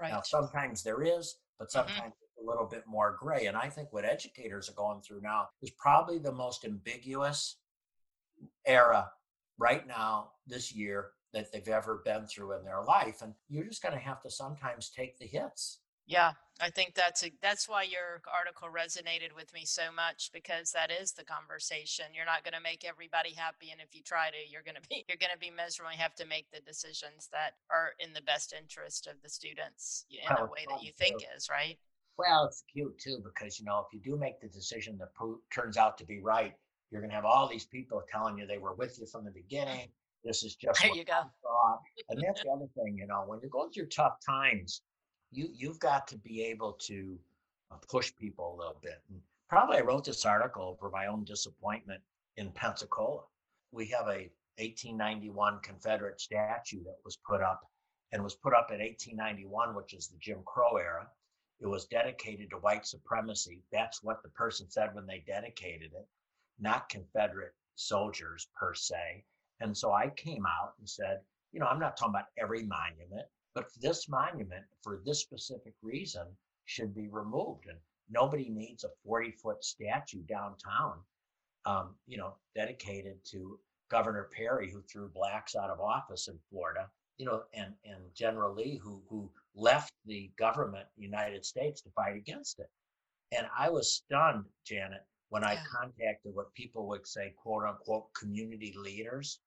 Right. 0.00 0.10
Now, 0.10 0.22
sometimes 0.22 0.82
there 0.82 1.02
is, 1.02 1.36
but 1.58 1.68
mm-hmm. 1.68 1.78
sometimes 1.78 2.12
mm-hmm. 2.12 2.23
A 2.44 2.50
little 2.50 2.66
bit 2.66 2.84
more 2.86 3.16
gray. 3.18 3.46
And 3.46 3.56
I 3.56 3.68
think 3.68 3.92
what 3.92 4.04
educators 4.04 4.68
are 4.68 4.74
going 4.74 5.00
through 5.00 5.22
now 5.22 5.48
is 5.62 5.70
probably 5.70 6.18
the 6.18 6.32
most 6.32 6.64
ambiguous 6.64 7.56
era 8.66 9.10
right 9.58 9.86
now 9.86 10.30
this 10.46 10.74
year 10.74 11.10
that 11.32 11.52
they've 11.52 11.68
ever 11.68 12.02
been 12.04 12.26
through 12.26 12.56
in 12.56 12.64
their 12.64 12.82
life. 12.82 13.22
And 13.22 13.34
you're 13.48 13.64
just 13.64 13.82
going 13.82 13.94
to 13.94 14.00
have 14.00 14.22
to 14.22 14.30
sometimes 14.30 14.90
take 14.90 15.18
the 15.18 15.26
hits 15.26 15.78
Yeah, 16.06 16.32
I 16.60 16.68
think 16.68 16.94
that's 16.94 17.24
a, 17.24 17.32
that's 17.40 17.68
why 17.68 17.84
your 17.84 18.20
article 18.28 18.68
resonated 18.68 19.34
with 19.34 19.52
me 19.54 19.64
so 19.64 19.90
much 19.94 20.30
because 20.32 20.70
that 20.72 20.90
is 20.90 21.12
the 21.12 21.24
conversation. 21.24 22.06
You're 22.12 22.26
not 22.26 22.44
going 22.44 22.54
to 22.54 22.60
make 22.60 22.84
everybody 22.84 23.32
happy, 23.32 23.70
and 23.72 23.80
if 23.80 23.94
you 23.94 24.02
try 24.02 24.28
to, 24.28 24.36
you're 24.50 24.62
going 24.62 24.76
to 24.76 24.88
be 24.88 25.04
you're 25.08 25.20
going 25.20 25.32
to 25.32 25.38
be 25.38 25.50
miserable. 25.50 25.92
You 25.92 25.98
have 25.98 26.14
to 26.16 26.26
make 26.26 26.50
the 26.52 26.60
decisions 26.60 27.28
that 27.32 27.56
are 27.70 27.92
in 27.98 28.12
the 28.12 28.22
best 28.22 28.52
interest 28.52 29.06
of 29.06 29.14
the 29.22 29.30
students 29.30 30.04
in 30.10 30.30
a 30.36 30.44
way 30.44 30.66
that 30.68 30.82
you 30.82 30.92
think 30.92 31.24
is 31.36 31.48
right. 31.50 31.78
Well, 32.16 32.44
it's 32.46 32.62
cute 32.72 32.98
too 32.98 33.22
because 33.24 33.58
you 33.58 33.64
know 33.64 33.84
if 33.86 33.92
you 33.92 34.00
do 34.00 34.18
make 34.18 34.40
the 34.40 34.48
decision 34.48 34.96
that 34.98 35.14
pro- 35.14 35.40
turns 35.52 35.76
out 35.76 35.98
to 35.98 36.06
be 36.06 36.20
right, 36.20 36.54
you're 36.90 37.00
going 37.00 37.10
to 37.10 37.16
have 37.16 37.24
all 37.24 37.48
these 37.48 37.64
people 37.64 38.02
telling 38.10 38.38
you 38.38 38.46
they 38.46 38.58
were 38.58 38.74
with 38.74 38.98
you 39.00 39.06
from 39.06 39.24
the 39.24 39.30
beginning. 39.30 39.88
This 40.24 40.44
is 40.44 40.54
just 40.60 40.80
there 40.80 40.94
you 40.94 41.04
go. 41.04 41.22
And 42.08 42.22
that's 42.26 42.42
the 42.42 42.50
other 42.54 42.68
thing, 42.76 42.96
you 42.98 43.06
know, 43.06 43.24
when 43.26 43.40
you're 43.40 43.50
going 43.50 43.70
through 43.72 43.86
tough 43.86 44.18
times, 44.24 44.82
you 45.32 45.48
you've 45.52 45.80
got 45.80 46.06
to 46.08 46.18
be 46.18 46.42
able 46.44 46.74
to 46.82 47.18
uh, 47.70 47.76
push 47.88 48.12
people 48.16 48.54
a 48.54 48.56
little 48.58 48.78
bit. 48.80 49.02
And 49.10 49.20
probably 49.48 49.78
I 49.78 49.80
wrote 49.80 50.04
this 50.04 50.24
article 50.24 50.76
for 50.78 50.90
my 50.90 51.06
own 51.06 51.24
disappointment 51.24 52.00
in 52.36 52.50
Pensacola. 52.52 53.22
We 53.72 53.86
have 53.86 54.06
a 54.06 54.30
1891 54.58 55.58
Confederate 55.62 56.20
statue 56.20 56.84
that 56.84 56.98
was 57.04 57.16
put 57.16 57.42
up 57.42 57.68
and 58.12 58.22
was 58.22 58.36
put 58.36 58.54
up 58.54 58.70
in 58.70 58.78
1891, 58.78 59.74
which 59.74 59.94
is 59.94 60.06
the 60.06 60.16
Jim 60.20 60.38
Crow 60.44 60.76
era. 60.76 61.08
It 61.60 61.66
was 61.66 61.86
dedicated 61.86 62.50
to 62.50 62.56
white 62.56 62.86
supremacy. 62.86 63.62
That's 63.72 64.02
what 64.02 64.22
the 64.22 64.28
person 64.30 64.70
said 64.70 64.94
when 64.94 65.06
they 65.06 65.24
dedicated 65.26 65.92
it, 65.92 66.08
not 66.58 66.88
Confederate 66.88 67.54
soldiers 67.76 68.48
per 68.54 68.74
se. 68.74 69.24
And 69.60 69.76
so 69.76 69.92
I 69.92 70.10
came 70.10 70.44
out 70.46 70.74
and 70.78 70.88
said, 70.88 71.20
you 71.52 71.60
know, 71.60 71.66
I'm 71.66 71.78
not 71.78 71.96
talking 71.96 72.14
about 72.14 72.28
every 72.36 72.64
monument, 72.64 73.26
but 73.54 73.70
this 73.80 74.08
monument, 74.08 74.64
for 74.82 75.00
this 75.04 75.20
specific 75.20 75.74
reason, 75.82 76.26
should 76.64 76.94
be 76.94 77.08
removed. 77.08 77.66
And 77.68 77.78
nobody 78.10 78.48
needs 78.48 78.84
a 78.84 78.90
40 79.04 79.30
foot 79.32 79.64
statue 79.64 80.22
downtown, 80.24 80.98
um, 81.64 81.94
you 82.06 82.18
know, 82.18 82.34
dedicated 82.54 83.24
to 83.26 83.58
Governor 83.90 84.28
Perry, 84.36 84.70
who 84.70 84.82
threw 84.82 85.08
blacks 85.08 85.54
out 85.54 85.70
of 85.70 85.80
office 85.80 86.28
in 86.28 86.38
Florida, 86.50 86.90
you 87.16 87.26
know, 87.26 87.44
and, 87.54 87.74
and 87.84 88.02
General 88.14 88.54
Lee, 88.54 88.80
who, 88.82 89.00
who 89.08 89.30
left 89.54 89.92
the 90.06 90.30
government, 90.38 90.86
United 90.96 91.44
States, 91.44 91.80
to 91.82 91.90
fight 91.90 92.16
against 92.16 92.58
it. 92.60 92.68
And 93.36 93.46
I 93.56 93.70
was 93.70 93.92
stunned, 93.92 94.44
Janet, 94.66 95.04
when 95.28 95.42
yeah. 95.42 95.50
I 95.50 95.58
contacted 95.70 96.34
what 96.34 96.54
people 96.54 96.86
would 96.88 97.06
say, 97.06 97.34
quote 97.36 97.64
unquote, 97.64 98.12
community 98.14 98.74
leaders 98.76 99.40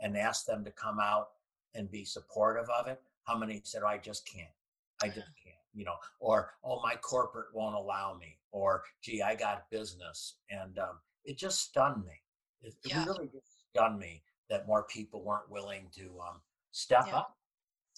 and 0.00 0.16
asked 0.16 0.46
them 0.46 0.64
to 0.64 0.70
come 0.72 0.98
out 1.00 1.28
and 1.74 1.90
be 1.90 2.04
supportive 2.04 2.68
of 2.70 2.86
it 2.86 3.00
how 3.24 3.38
many 3.38 3.60
said, 3.64 3.82
oh, 3.84 3.88
I 3.88 3.98
just 3.98 4.28
can't. 4.30 4.48
I 5.02 5.06
just 5.08 5.32
can't, 5.42 5.56
you 5.74 5.84
know, 5.84 5.96
or, 6.20 6.50
oh, 6.62 6.80
my 6.82 6.94
corporate 6.96 7.48
won't 7.52 7.74
allow 7.74 8.16
me, 8.18 8.38
or, 8.52 8.82
gee, 9.02 9.22
I 9.22 9.34
got 9.34 9.68
business. 9.70 10.36
And 10.50 10.78
um, 10.78 11.00
it 11.24 11.36
just 11.36 11.60
stunned 11.60 12.04
me. 12.04 12.12
It, 12.62 12.74
yeah. 12.84 13.02
it, 13.02 13.06
really 13.06 13.26
just 13.26 13.46
stunned 13.74 13.98
me 13.98 14.22
that 14.50 14.66
more 14.66 14.84
people 14.84 15.24
weren't 15.24 15.50
willing 15.50 15.88
to 15.96 16.02
um, 16.20 16.40
step 16.70 17.12
up. 17.12 17.36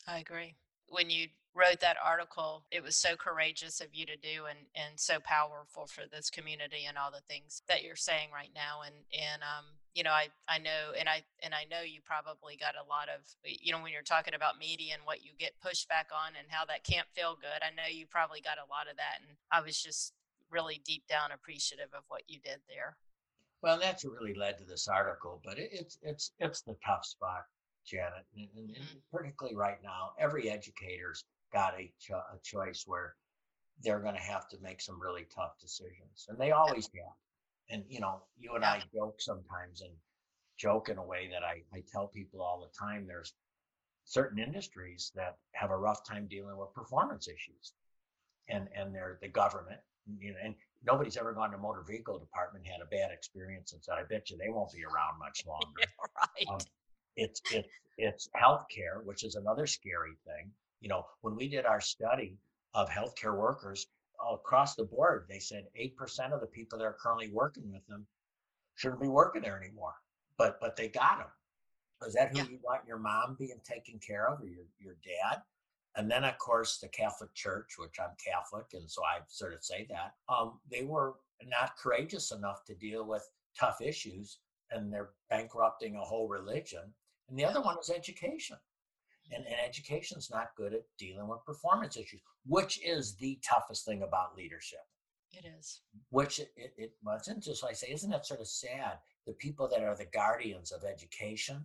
I 0.06 0.18
agree. 0.18 0.56
When 0.88 1.10
you 1.10 1.28
wrote 1.54 1.80
that 1.80 1.96
article, 2.04 2.64
it 2.70 2.82
was 2.82 2.96
so 2.96 3.16
courageous 3.16 3.80
of 3.80 3.88
you 3.94 4.04
to 4.04 4.16
do 4.16 4.44
and, 4.44 4.58
and 4.76 5.00
so 5.00 5.18
powerful 5.24 5.86
for 5.86 6.04
this 6.10 6.28
community 6.28 6.84
and 6.86 6.98
all 6.98 7.10
the 7.10 7.24
things 7.28 7.62
that 7.66 7.82
you're 7.82 7.96
saying 7.96 8.28
right 8.32 8.50
now. 8.54 8.82
And, 8.84 8.94
and, 9.10 9.40
um, 9.40 9.64
you 9.94 10.04
know, 10.04 10.12
I, 10.12 10.28
I 10.46 10.58
know, 10.58 10.92
and 10.98 11.08
I, 11.08 11.24
and 11.42 11.54
I 11.54 11.64
know 11.64 11.80
you 11.80 12.04
probably 12.04 12.60
got 12.60 12.76
a 12.76 12.84
lot 12.84 13.08
of, 13.08 13.24
you 13.42 13.72
know, 13.72 13.80
when 13.80 13.92
you're 13.92 14.02
talking 14.04 14.34
about 14.34 14.60
media 14.60 14.92
and 14.92 15.08
what 15.08 15.24
you 15.24 15.32
get 15.38 15.56
pushback 15.64 16.12
on 16.12 16.36
and 16.36 16.46
how 16.52 16.66
that 16.66 16.84
can't 16.84 17.08
feel 17.16 17.34
good, 17.40 17.64
I 17.64 17.72
know 17.72 17.88
you 17.88 18.04
probably 18.04 18.44
got 18.44 18.60
a 18.60 18.68
lot 18.68 18.92
of 18.92 19.00
that. 19.00 19.24
And 19.24 19.38
I 19.50 19.64
was 19.64 19.80
just 19.80 20.12
really 20.52 20.82
deep 20.84 21.08
down 21.08 21.32
appreciative 21.32 21.88
of 21.96 22.04
what 22.08 22.28
you 22.28 22.38
did 22.44 22.60
there. 22.68 22.98
Well, 23.62 23.80
that's 23.80 24.04
what 24.04 24.20
really 24.20 24.36
led 24.36 24.58
to 24.58 24.64
this 24.64 24.86
article, 24.86 25.40
but 25.42 25.58
it, 25.58 25.70
it's, 25.72 25.96
it's, 26.02 26.32
it's 26.38 26.60
the 26.60 26.76
tough 26.84 27.06
spot, 27.06 27.48
Janet, 27.86 28.26
and, 28.36 28.48
and, 28.56 28.68
and 28.70 28.84
mm-hmm. 28.84 29.16
particularly 29.16 29.56
right 29.56 29.78
now, 29.82 30.10
every 30.18 30.50
educator's 30.50 31.24
got 31.52 31.74
a, 31.78 31.92
cho- 32.00 32.22
a 32.32 32.38
choice 32.42 32.84
where 32.86 33.14
they're 33.82 34.00
going 34.00 34.14
to 34.14 34.20
have 34.20 34.48
to 34.48 34.56
make 34.62 34.80
some 34.80 35.00
really 35.00 35.26
tough 35.34 35.52
decisions, 35.60 36.26
and 36.28 36.38
they 36.38 36.50
always 36.50 36.88
have 36.94 37.14
and 37.70 37.84
you 37.88 38.00
know, 38.00 38.22
you 38.38 38.54
and 38.54 38.64
I 38.64 38.82
joke 38.94 39.16
sometimes 39.18 39.80
and 39.80 39.92
joke 40.58 40.88
in 40.88 40.98
a 40.98 41.04
way 41.04 41.28
that 41.32 41.42
I, 41.42 41.62
I 41.76 41.82
tell 41.92 42.08
people 42.08 42.40
all 42.40 42.60
the 42.60 42.78
time 42.78 43.06
there's 43.06 43.34
certain 44.04 44.38
industries 44.38 45.12
that 45.14 45.36
have 45.52 45.70
a 45.70 45.76
rough 45.76 46.06
time 46.06 46.26
dealing 46.30 46.56
with 46.56 46.72
performance 46.74 47.28
issues. 47.28 47.72
And 48.48 48.68
and 48.76 48.94
they're 48.94 49.18
the 49.20 49.28
government, 49.28 49.80
you 50.20 50.30
know, 50.30 50.36
and 50.42 50.54
nobody's 50.86 51.16
ever 51.16 51.32
gone 51.32 51.50
to 51.50 51.58
motor 51.58 51.82
vehicle 51.86 52.18
department 52.18 52.64
had 52.64 52.80
a 52.80 52.86
bad 52.86 53.10
experience 53.12 53.72
and 53.72 53.82
said, 53.82 53.96
I 53.98 54.04
bet 54.04 54.30
you 54.30 54.38
they 54.38 54.50
won't 54.50 54.72
be 54.72 54.84
around 54.84 55.18
much 55.18 55.44
longer. 55.48 55.66
yeah, 55.80 55.86
right. 56.16 56.54
Um, 56.54 56.60
it's 57.16 57.40
it's 57.50 57.68
it's 57.98 58.28
healthcare, 58.36 59.02
which 59.04 59.24
is 59.24 59.34
another 59.34 59.66
scary 59.66 60.16
thing. 60.26 60.50
You 60.80 60.88
know, 60.88 61.06
when 61.22 61.34
we 61.34 61.48
did 61.48 61.64
our 61.64 61.80
study 61.80 62.36
of 62.74 62.88
healthcare 62.90 63.36
workers, 63.36 63.86
across 64.32 64.74
the 64.74 64.84
board, 64.84 65.26
they 65.28 65.38
said 65.38 65.64
8% 65.78 66.32
of 66.32 66.40
the 66.40 66.46
people 66.46 66.78
that 66.78 66.84
are 66.84 66.96
currently 67.00 67.30
working 67.32 67.72
with 67.72 67.86
them 67.86 68.06
shouldn't 68.74 69.00
be 69.00 69.08
working 69.08 69.42
there 69.42 69.60
anymore. 69.62 69.94
But 70.36 70.60
but 70.60 70.76
they 70.76 70.88
got 70.88 71.18
them. 71.18 71.28
Is 72.06 72.14
that 72.14 72.32
who 72.32 72.38
yeah. 72.38 72.44
you 72.50 72.58
want 72.62 72.86
your 72.86 72.98
mom 72.98 73.36
being 73.38 73.58
taken 73.64 73.98
care 74.06 74.28
of 74.28 74.40
or 74.40 74.46
your, 74.46 74.66
your 74.78 74.96
dad? 75.02 75.40
And 75.96 76.10
then, 76.10 76.24
of 76.24 76.36
course, 76.36 76.78
the 76.78 76.88
Catholic 76.88 77.32
Church, 77.32 77.76
which 77.78 77.96
I'm 77.98 78.14
Catholic, 78.22 78.66
and 78.74 78.90
so 78.90 79.02
I 79.02 79.20
sort 79.28 79.54
of 79.54 79.64
say 79.64 79.86
that, 79.88 80.12
um, 80.28 80.60
they 80.70 80.82
were 80.82 81.14
not 81.46 81.78
courageous 81.82 82.32
enough 82.32 82.66
to 82.66 82.74
deal 82.74 83.06
with 83.06 83.26
tough 83.58 83.80
issues 83.80 84.38
and 84.70 84.92
they're 84.92 85.10
bankrupting 85.30 85.96
a 85.96 86.00
whole 86.00 86.28
religion. 86.28 86.92
And 87.28 87.38
the 87.38 87.44
other 87.44 87.60
one 87.60 87.76
is 87.78 87.90
education 87.90 88.56
and, 89.32 89.44
and 89.44 89.56
education's 89.64 90.30
not 90.30 90.54
good 90.56 90.72
at 90.72 90.84
dealing 90.98 91.28
with 91.28 91.44
performance 91.44 91.96
issues, 91.96 92.20
which 92.46 92.80
is 92.84 93.16
the 93.16 93.38
toughest 93.42 93.84
thing 93.84 94.02
about 94.02 94.36
leadership. 94.36 94.80
It 95.32 95.44
is. 95.58 95.80
Which 96.10 96.38
it, 96.38 96.52
it, 96.56 96.72
it 96.78 96.92
wasn't 97.04 97.42
just 97.42 97.62
like 97.62 97.72
I 97.72 97.74
say, 97.74 97.88
isn't 97.92 98.10
that 98.10 98.26
sort 98.26 98.40
of 98.40 98.46
sad? 98.46 98.98
The 99.26 99.32
people 99.34 99.68
that 99.68 99.82
are 99.82 99.96
the 99.96 100.06
guardians 100.06 100.72
of 100.72 100.84
education, 100.84 101.64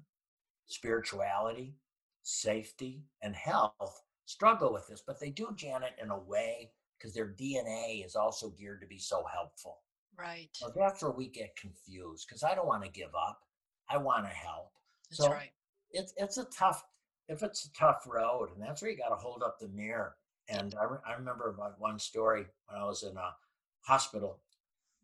spirituality, 0.65 1.75
safety, 2.23 3.03
and 3.21 3.35
health 3.35 4.01
struggle 4.25 4.73
with 4.73 4.87
this, 4.87 5.03
but 5.05 5.19
they 5.19 5.29
do, 5.29 5.53
Janet, 5.55 5.93
in 6.01 6.09
a 6.09 6.17
way 6.17 6.71
because 6.97 7.13
their 7.13 7.35
DNA 7.39 8.05
is 8.05 8.15
also 8.15 8.49
geared 8.51 8.81
to 8.81 8.87
be 8.87 8.99
so 8.99 9.23
helpful. 9.31 9.79
Right. 10.17 10.49
So 10.53 10.71
that's 10.75 11.01
where 11.01 11.11
we 11.11 11.29
get 11.29 11.55
confused 11.55 12.27
because 12.27 12.43
I 12.43 12.53
don't 12.53 12.67
want 12.67 12.83
to 12.83 12.91
give 12.91 13.15
up. 13.15 13.39
I 13.89 13.97
want 13.97 14.25
to 14.25 14.31
help. 14.31 14.71
That's 15.11 15.23
so 15.23 15.31
right. 15.31 15.51
It's 15.91 16.13
it's 16.17 16.37
a 16.37 16.45
tough 16.45 16.83
if 17.27 17.43
it's 17.43 17.65
a 17.65 17.73
tough 17.73 18.05
road, 18.07 18.49
and 18.53 18.61
that's 18.61 18.81
where 18.81 18.91
you 18.91 18.97
got 18.97 19.09
to 19.09 19.15
hold 19.15 19.43
up 19.43 19.59
the 19.59 19.69
mirror. 19.69 20.15
And 20.49 20.75
I, 20.79 20.83
re- 20.83 20.97
I 21.07 21.13
remember 21.13 21.55
one 21.77 21.99
story 21.99 22.45
when 22.67 22.81
I 22.81 22.85
was 22.85 23.03
in 23.03 23.15
a 23.15 23.35
hospital, 23.81 24.39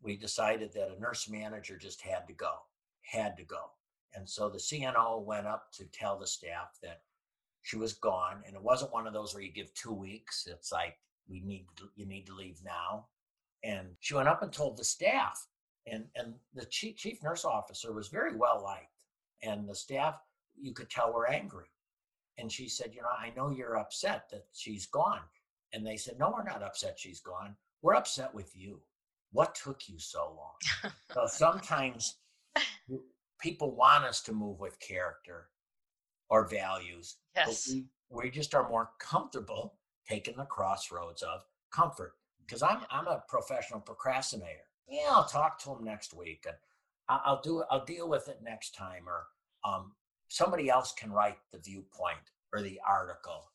we 0.02 0.16
decided 0.16 0.72
that 0.74 0.94
a 0.94 1.00
nurse 1.00 1.28
manager 1.28 1.78
just 1.78 2.02
had 2.02 2.26
to 2.26 2.34
go, 2.34 2.52
had 3.00 3.36
to 3.38 3.44
go. 3.44 3.70
And 4.14 4.28
so 4.28 4.48
the 4.48 4.58
CNO 4.58 5.24
went 5.24 5.46
up 5.46 5.72
to 5.72 5.84
tell 5.86 6.18
the 6.18 6.26
staff 6.26 6.78
that 6.82 7.02
she 7.62 7.76
was 7.76 7.94
gone. 7.94 8.42
And 8.46 8.54
it 8.54 8.62
wasn't 8.62 8.92
one 8.92 9.06
of 9.06 9.12
those 9.12 9.34
where 9.34 9.42
you 9.42 9.52
give 9.52 9.72
two 9.74 9.92
weeks. 9.92 10.46
It's 10.50 10.72
like, 10.72 10.96
we 11.28 11.40
need, 11.40 11.66
you 11.94 12.06
need 12.06 12.26
to 12.26 12.34
leave 12.34 12.60
now. 12.64 13.06
And 13.64 13.88
she 14.00 14.14
went 14.14 14.28
up 14.28 14.42
and 14.42 14.52
told 14.52 14.76
the 14.76 14.84
staff. 14.84 15.46
And, 15.86 16.04
and 16.16 16.34
the 16.54 16.66
chief, 16.66 16.96
chief 16.96 17.22
nurse 17.22 17.44
officer 17.44 17.92
was 17.92 18.08
very 18.08 18.36
well 18.36 18.62
liked. 18.62 18.92
And 19.42 19.68
the 19.68 19.74
staff, 19.74 20.16
you 20.60 20.72
could 20.72 20.90
tell, 20.90 21.12
were 21.12 21.28
angry. 21.28 21.66
And 22.38 22.50
she 22.50 22.68
said, 22.68 22.92
You 22.94 23.02
know, 23.02 23.08
I 23.18 23.32
know 23.36 23.50
you're 23.50 23.78
upset 23.78 24.28
that 24.30 24.46
she's 24.52 24.86
gone. 24.86 25.20
And 25.72 25.86
they 25.86 25.96
said, 25.96 26.18
No, 26.18 26.32
we're 26.34 26.44
not 26.44 26.62
upset 26.62 26.98
she's 26.98 27.20
gone. 27.20 27.56
We're 27.82 27.96
upset 27.96 28.34
with 28.34 28.56
you. 28.56 28.80
What 29.32 29.54
took 29.54 29.88
you 29.88 29.98
so 29.98 30.34
long? 30.36 30.92
so 31.14 31.26
sometimes 31.26 32.16
people 33.40 33.74
want 33.74 34.04
us 34.04 34.20
to 34.22 34.32
move 34.32 34.58
with 34.58 34.80
character 34.80 35.48
or 36.30 36.48
values. 36.48 37.16
Yes. 37.36 37.68
We, 37.70 37.86
we 38.10 38.30
just 38.30 38.54
are 38.54 38.68
more 38.68 38.90
comfortable 38.98 39.74
taking 40.08 40.36
the 40.36 40.44
crossroads 40.44 41.22
of 41.22 41.42
comfort. 41.70 42.14
Because 42.46 42.62
I'm 42.62 42.80
I'm 42.90 43.06
a 43.06 43.22
professional 43.28 43.80
procrastinator. 43.80 44.64
Yeah, 44.88 45.10
I'll 45.10 45.26
talk 45.26 45.58
to 45.60 45.72
him 45.72 45.84
next 45.84 46.14
week, 46.14 46.46
and 46.46 46.56
I'll 47.08 47.40
do 47.40 47.64
I'll 47.70 47.84
deal 47.84 48.08
with 48.08 48.28
it 48.28 48.40
next 48.42 48.74
time, 48.74 49.04
or 49.08 49.26
um, 49.64 49.92
somebody 50.28 50.68
else 50.68 50.92
can 50.92 51.10
write 51.10 51.38
the 51.52 51.58
viewpoint 51.58 52.32
or 52.52 52.62
the 52.62 52.80
article. 52.86 53.50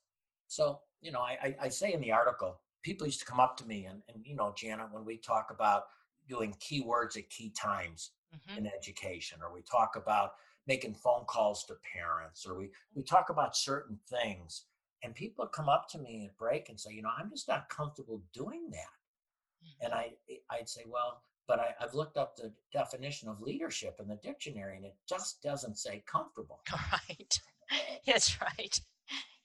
So, 0.48 0.80
you 1.02 1.12
know, 1.12 1.22
I, 1.22 1.56
I, 1.60 1.70
say 1.70 1.94
in 1.94 2.02
the 2.02 2.12
article, 2.12 2.60
people 2.84 3.08
used 3.08 3.20
to 3.22 3.26
come 3.26 3.40
up 3.40 3.58
to 3.58 3.66
me 3.66 3.86
and, 3.86 4.02
and 4.08 4.24
you 4.26 4.36
know, 4.36 4.54
Janet, 4.56 4.88
when 4.92 5.06
we 5.06 5.18
talk 5.18 5.50
about 5.50 5.86
doing 6.28 6.56
keywords 6.60 7.18
at 7.18 7.30
key 7.30 7.52
times 7.60 8.12
mm-hmm. 8.36 8.60
in 8.60 8.68
education, 8.68 9.40
or 9.42 9.54
we 9.54 9.62
talk 9.62 9.96
about 9.96 10.34
making 10.68 10.94
phone 10.94 11.26
calls 11.26 11.66
to 11.66 11.76
parents, 11.94 12.46
or 12.48 12.56
we, 12.56 12.70
we 12.96 13.04
talk 13.04 13.30
about 13.30 13.56
certain 13.56 13.98
things. 14.10 14.66
And 15.04 15.14
people 15.14 15.46
come 15.48 15.68
up 15.68 15.90
to 15.90 15.98
me 15.98 16.28
at 16.30 16.38
break 16.38 16.70
and 16.70 16.80
say, 16.80 16.94
you 16.94 17.02
know, 17.02 17.10
I'm 17.18 17.30
just 17.30 17.48
not 17.48 17.68
comfortable 17.70 18.22
doing 18.34 18.70
that. 18.72 19.84
And 19.86 19.92
Mhm. 19.92 19.98
I, 19.98 20.14
I'd 20.50 20.70
say, 20.70 20.84
well, 20.88 21.24
but 21.48 21.60
I, 21.60 21.74
I've 21.82 21.94
looked 21.94 22.18
up 22.18 22.36
the 22.36 22.54
definition 22.72 23.30
of 23.30 23.42
leadership 23.42 23.98
in 24.00 24.08
the 24.08 24.20
dictionary, 24.24 24.78
and 24.78 24.86
it 24.86 24.96
just 25.08 25.42
doesn't 25.42 25.78
say 25.78 26.04
comfortable. 26.06 26.62
Right. 26.92 27.40
That's 28.06 28.40
right. 28.42 28.80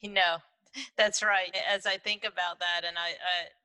You 0.00 0.11
know, 0.11 0.37
that's 0.96 1.22
right. 1.22 1.54
As 1.68 1.87
I 1.87 1.96
think 1.96 2.25
about 2.25 2.60
that, 2.60 2.87
and 2.87 2.96
I 2.98 3.16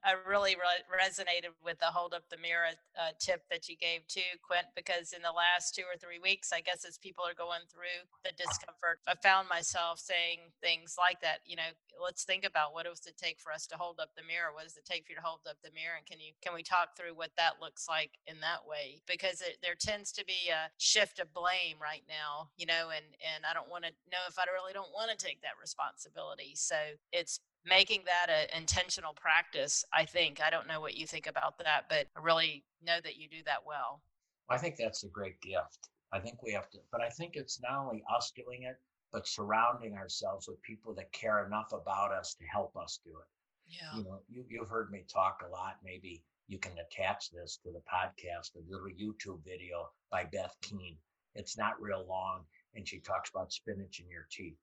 I, 0.03 0.11
I 0.11 0.29
really 0.29 0.55
re- 0.55 0.87
resonated 0.87 1.53
with 1.63 1.79
the 1.79 1.91
hold 1.91 2.13
up 2.13 2.29
the 2.29 2.37
mirror 2.37 2.73
uh, 2.97 3.11
tip 3.19 3.43
that 3.51 3.67
you 3.69 3.75
gave 3.75 4.07
too, 4.07 4.39
Quint, 4.41 4.67
because 4.75 5.13
in 5.13 5.21
the 5.21 5.31
last 5.35 5.75
two 5.75 5.83
or 5.83 5.97
three 5.97 6.19
weeks, 6.19 6.51
I 6.53 6.61
guess 6.61 6.85
as 6.85 6.97
people 6.97 7.25
are 7.25 7.37
going 7.37 7.65
through 7.69 8.07
the 8.23 8.31
discomfort, 8.37 8.99
I 9.07 9.15
found 9.21 9.49
myself 9.49 9.99
saying 9.99 10.53
things 10.61 10.95
like 10.97 11.21
that. 11.21 11.39
You 11.45 11.57
know, 11.57 11.71
let's 12.01 12.23
think 12.23 12.45
about 12.45 12.73
what 12.73 12.85
does 12.85 13.05
it 13.05 13.17
take 13.17 13.39
for 13.39 13.51
us 13.51 13.67
to 13.67 13.77
hold 13.77 13.99
up 13.99 14.15
the 14.15 14.25
mirror? 14.25 14.53
What 14.53 14.63
does 14.63 14.77
it 14.77 14.85
take 14.85 15.05
for 15.05 15.11
you 15.13 15.19
to 15.19 15.25
hold 15.27 15.45
up 15.49 15.57
the 15.63 15.75
mirror? 15.75 15.97
And 15.97 16.05
can 16.05 16.19
you 16.19 16.33
can 16.41 16.53
we 16.55 16.63
talk 16.63 16.95
through 16.95 17.15
what 17.15 17.35
that 17.37 17.61
looks 17.61 17.87
like 17.87 18.17
in 18.27 18.39
that 18.41 18.65
way? 18.65 19.01
Because 19.07 19.41
it, 19.41 19.59
there 19.61 19.77
tends 19.77 20.11
to 20.15 20.25
be 20.25 20.49
a 20.49 20.71
shift 20.79 21.19
of 21.19 21.33
blame 21.33 21.77
right 21.81 22.03
now, 22.07 22.49
you 22.57 22.65
know, 22.65 22.89
and 22.89 23.05
and 23.21 23.43
I 23.45 23.53
don't 23.53 23.69
want 23.69 23.85
to 23.85 23.93
know 24.09 24.23
if 24.27 24.39
I 24.39 24.47
really 24.51 24.73
don't 24.73 24.93
want 24.95 25.11
to 25.11 25.19
take 25.19 25.41
that 25.41 25.59
responsibility. 25.59 26.55
So 26.55 26.92
it's 27.11 27.39
making 27.65 28.01
that 28.05 28.29
an 28.29 28.57
intentional 28.57 29.13
practice. 29.13 29.85
I 29.93 30.05
think 30.05 30.41
I 30.45 30.49
don't 30.49 30.67
know 30.67 30.81
what 30.81 30.95
you 30.95 31.07
think 31.07 31.27
about 31.27 31.57
that, 31.59 31.85
but 31.89 32.07
I 32.15 32.21
really 32.21 32.63
know 32.85 32.97
that 33.03 33.15
you 33.17 33.29
do 33.29 33.43
that 33.45 33.65
well. 33.65 34.01
I 34.49 34.57
think 34.57 34.75
that's 34.77 35.03
a 35.03 35.09
great 35.09 35.39
gift. 35.41 35.89
I 36.11 36.19
think 36.19 36.43
we 36.43 36.51
have 36.53 36.69
to, 36.71 36.79
but 36.91 37.01
I 37.01 37.09
think 37.09 37.35
it's 37.35 37.59
not 37.61 37.85
only 37.85 38.03
us 38.15 38.31
doing 38.35 38.63
it, 38.63 38.75
but 39.11 39.27
surrounding 39.27 39.95
ourselves 39.95 40.47
with 40.47 40.61
people 40.61 40.93
that 40.95 41.11
care 41.11 41.45
enough 41.45 41.71
about 41.71 42.11
us 42.11 42.35
to 42.35 42.45
help 42.45 42.75
us 42.75 42.99
do 43.03 43.11
it. 43.11 43.27
Yeah. 43.65 43.97
You 43.97 44.03
know, 44.03 44.19
you, 44.29 44.43
you've 44.49 44.69
heard 44.69 44.91
me 44.91 45.05
talk 45.11 45.43
a 45.47 45.51
lot. 45.51 45.77
Maybe 45.83 46.21
you 46.47 46.59
can 46.59 46.73
attach 46.77 47.31
this 47.31 47.57
to 47.63 47.71
the 47.71 47.81
podcast, 47.91 48.55
a 48.55 48.71
little 48.71 48.89
YouTube 48.89 49.43
video 49.45 49.89
by 50.11 50.25
Beth 50.25 50.55
Keene. 50.61 50.97
It's 51.35 51.57
not 51.57 51.81
real 51.81 52.05
long, 52.07 52.43
and 52.75 52.87
she 52.87 52.99
talks 52.99 53.29
about 53.29 53.53
spinach 53.53 53.99
in 53.99 54.09
your 54.09 54.27
teeth. 54.29 54.57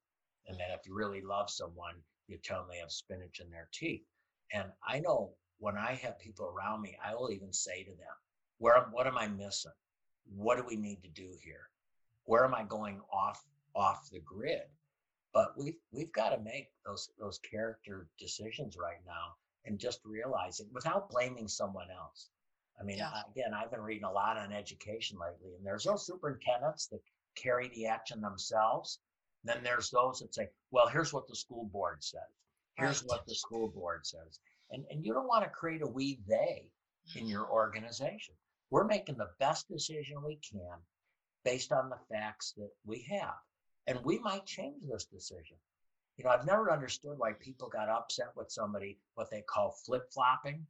And 0.47 0.57
that 0.59 0.71
if 0.71 0.85
you 0.85 0.93
really 0.93 1.21
love 1.21 1.49
someone, 1.49 1.95
you 2.27 2.37
tell 2.37 2.59
them 2.59 2.67
they 2.71 2.79
have 2.79 2.91
spinach 2.91 3.39
in 3.39 3.49
their 3.49 3.67
teeth. 3.73 4.03
And 4.53 4.71
I 4.87 4.99
know 4.99 5.33
when 5.59 5.77
I 5.77 5.93
have 5.95 6.19
people 6.19 6.45
around 6.47 6.81
me, 6.81 6.97
I 7.03 7.15
will 7.15 7.31
even 7.31 7.53
say 7.53 7.83
to 7.83 7.91
them, 7.91 8.15
"Where, 8.57 8.81
what 8.91 9.07
am 9.07 9.17
I 9.17 9.27
missing? 9.27 9.71
What 10.35 10.57
do 10.57 10.63
we 10.63 10.75
need 10.75 11.01
to 11.03 11.09
do 11.09 11.35
here? 11.43 11.69
Where 12.25 12.45
am 12.45 12.55
I 12.55 12.63
going 12.63 13.01
off 13.11 13.43
off 13.75 14.09
the 14.09 14.19
grid?" 14.19 14.67
But 15.33 15.57
we've 15.57 15.79
we've 15.91 16.11
got 16.11 16.29
to 16.29 16.39
make 16.39 16.69
those 16.85 17.09
those 17.17 17.39
character 17.39 18.07
decisions 18.17 18.75
right 18.77 19.03
now 19.05 19.35
and 19.65 19.79
just 19.79 20.01
realize 20.03 20.59
it 20.59 20.67
without 20.73 21.09
blaming 21.09 21.47
someone 21.47 21.89
else. 21.91 22.29
I 22.79 22.83
mean, 22.83 22.97
Yeah. 22.97 23.21
Again, 23.29 23.53
I've 23.53 23.69
been 23.71 23.81
reading 23.81 24.05
a 24.05 24.11
lot 24.11 24.37
on 24.37 24.51
education 24.51 25.19
lately, 25.19 25.53
and 25.55 25.65
there's 25.65 25.85
no 25.85 25.95
superintendents 25.95 26.87
that 26.87 27.01
carry 27.35 27.69
the 27.69 27.85
action 27.85 28.21
themselves. 28.21 28.99
Then 29.43 29.63
there's 29.63 29.89
those 29.89 30.19
that 30.19 30.33
say, 30.33 30.49
"Well, 30.69 30.87
here's 30.87 31.13
what 31.13 31.27
the 31.27 31.35
school 31.35 31.65
board 31.65 32.03
says. 32.03 32.21
Here's 32.75 33.01
Right. 33.01 33.09
what 33.09 33.25
the 33.25 33.35
school 33.35 33.67
board 33.69 34.05
says," 34.05 34.39
and 34.69 34.85
and 34.91 35.05
you 35.05 35.13
don't 35.13 35.27
want 35.27 35.43
to 35.43 35.49
create 35.49 35.81
a 35.81 35.87
we 35.87 36.21
they 36.27 36.71
in 37.15 37.27
your 37.27 37.49
organization. 37.51 38.35
We're 38.69 38.85
making 38.85 39.17
the 39.17 39.33
best 39.39 39.67
decision 39.67 40.23
we 40.23 40.37
can 40.37 40.85
based 41.43 41.71
on 41.71 41.89
the 41.89 41.97
facts 42.09 42.53
that 42.53 42.71
we 42.85 43.01
have. 43.03 43.35
And 43.87 44.05
we 44.05 44.19
might 44.19 44.45
change 44.45 44.83
this 44.87 45.05
decision. 45.05 45.57
You 46.17 46.23
know, 46.23 46.29
I've 46.29 46.45
never 46.45 46.71
understood 46.71 47.17
why 47.17 47.33
people 47.33 47.67
got 47.67 47.89
upset 47.89 48.35
with 48.35 48.51
somebody, 48.51 48.99
what 49.15 49.31
they 49.31 49.41
call 49.41 49.71
flip 49.71 50.03
flopping. 50.13 50.67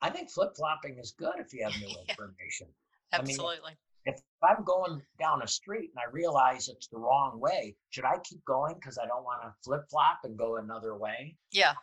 I 0.00 0.10
think 0.10 0.30
flip 0.30 0.56
flopping 0.56 0.98
is 0.98 1.12
good 1.12 1.38
if 1.38 1.52
you 1.52 1.62
have 1.64 1.78
new 1.78 1.88
Yeah. 2.08 2.14
information. 2.18 2.68
I 3.12 3.18
mean, 3.18 3.28
Absolutely. 3.30 3.76
If 4.06 4.20
I'm 4.42 4.64
going 4.64 5.02
down 5.18 5.42
a 5.42 5.48
street 5.48 5.90
and 5.94 5.98
I 5.98 6.10
realize 6.10 6.68
it's 6.68 6.88
the 6.88 6.98
wrong 6.98 7.40
way, 7.40 7.74
should 7.90 8.04
I 8.04 8.18
keep 8.24 8.44
going 8.44 8.74
because 8.74 8.98
I 8.98 9.06
don't 9.06 9.24
want 9.24 9.42
to 9.42 9.54
flip 9.64 9.82
flop 9.90 10.20
and 10.24 10.38
go 10.38 10.56
another 10.56 10.96
way? 10.96 11.36
yeah. 11.52 11.74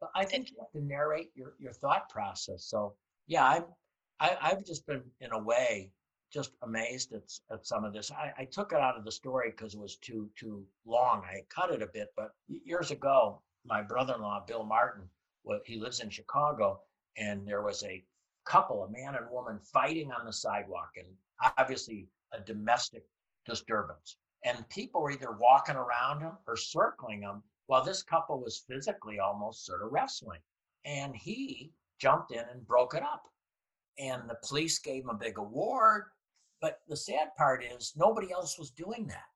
But 0.00 0.10
I 0.14 0.24
think 0.24 0.50
you 0.50 0.56
have 0.60 0.72
to 0.72 0.86
narrate 0.86 1.30
your, 1.34 1.54
your 1.58 1.72
thought 1.72 2.08
process. 2.08 2.64
So 2.64 2.94
yeah, 3.26 3.46
I'm 3.46 3.64
I, 4.20 4.36
I've 4.40 4.64
just 4.64 4.86
been 4.86 5.02
in 5.20 5.32
a 5.32 5.38
way 5.38 5.90
just 6.32 6.52
amazed 6.62 7.12
at, 7.12 7.22
at 7.52 7.66
some 7.66 7.84
of 7.84 7.92
this. 7.92 8.10
I, 8.10 8.32
I 8.38 8.44
took 8.44 8.72
it 8.72 8.80
out 8.80 8.96
of 8.96 9.04
the 9.04 9.12
story 9.12 9.50
because 9.50 9.74
it 9.74 9.80
was 9.80 9.96
too 9.96 10.28
too 10.36 10.64
long. 10.84 11.22
I 11.24 11.42
cut 11.48 11.70
it 11.72 11.82
a 11.82 11.86
bit, 11.86 12.08
but 12.16 12.32
years 12.48 12.90
ago, 12.90 13.40
my 13.64 13.82
brother-in-law 13.82 14.44
Bill 14.46 14.64
Martin, 14.64 15.04
well, 15.44 15.60
he 15.64 15.78
lives 15.78 16.00
in 16.00 16.10
Chicago, 16.10 16.80
and 17.16 17.46
there 17.46 17.62
was 17.62 17.84
a 17.84 18.04
couple, 18.44 18.82
a 18.84 18.90
man 18.90 19.14
and 19.14 19.30
woman, 19.30 19.58
fighting 19.72 20.10
on 20.10 20.26
the 20.26 20.32
sidewalk, 20.32 20.90
and 20.96 21.06
obviously 21.58 22.08
a 22.32 22.40
domestic 22.40 23.04
disturbance. 23.46 24.16
And 24.44 24.68
people 24.68 25.00
were 25.00 25.10
either 25.10 25.32
walking 25.32 25.76
around 25.76 26.20
him 26.20 26.32
or 26.46 26.56
circling 26.56 27.22
him 27.22 27.42
while 27.66 27.84
this 27.84 28.02
couple 28.02 28.40
was 28.40 28.64
physically 28.68 29.18
almost 29.18 29.64
sort 29.64 29.82
of 29.82 29.92
wrestling. 29.92 30.40
And 30.84 31.16
he 31.16 31.72
jumped 31.98 32.30
in 32.32 32.44
and 32.52 32.66
broke 32.66 32.94
it 32.94 33.02
up. 33.02 33.22
And 33.98 34.28
the 34.28 34.36
police 34.46 34.78
gave 34.78 35.04
him 35.04 35.10
a 35.10 35.14
big 35.14 35.38
award. 35.38 36.04
But 36.60 36.80
the 36.88 36.96
sad 36.96 37.28
part 37.36 37.64
is 37.64 37.92
nobody 37.96 38.32
else 38.32 38.58
was 38.58 38.70
doing 38.70 39.06
that. 39.08 39.28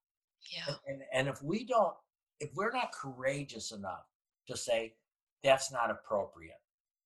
Yeah. 0.50 0.74
And, 0.86 0.94
and, 0.94 1.02
and 1.12 1.28
if 1.28 1.42
we 1.42 1.64
don't, 1.64 1.94
if 2.40 2.50
we're 2.54 2.72
not 2.72 2.92
courageous 2.92 3.72
enough 3.72 4.04
to 4.46 4.56
say, 4.56 4.94
that's 5.42 5.70
not 5.72 5.90
appropriate, 5.90 6.60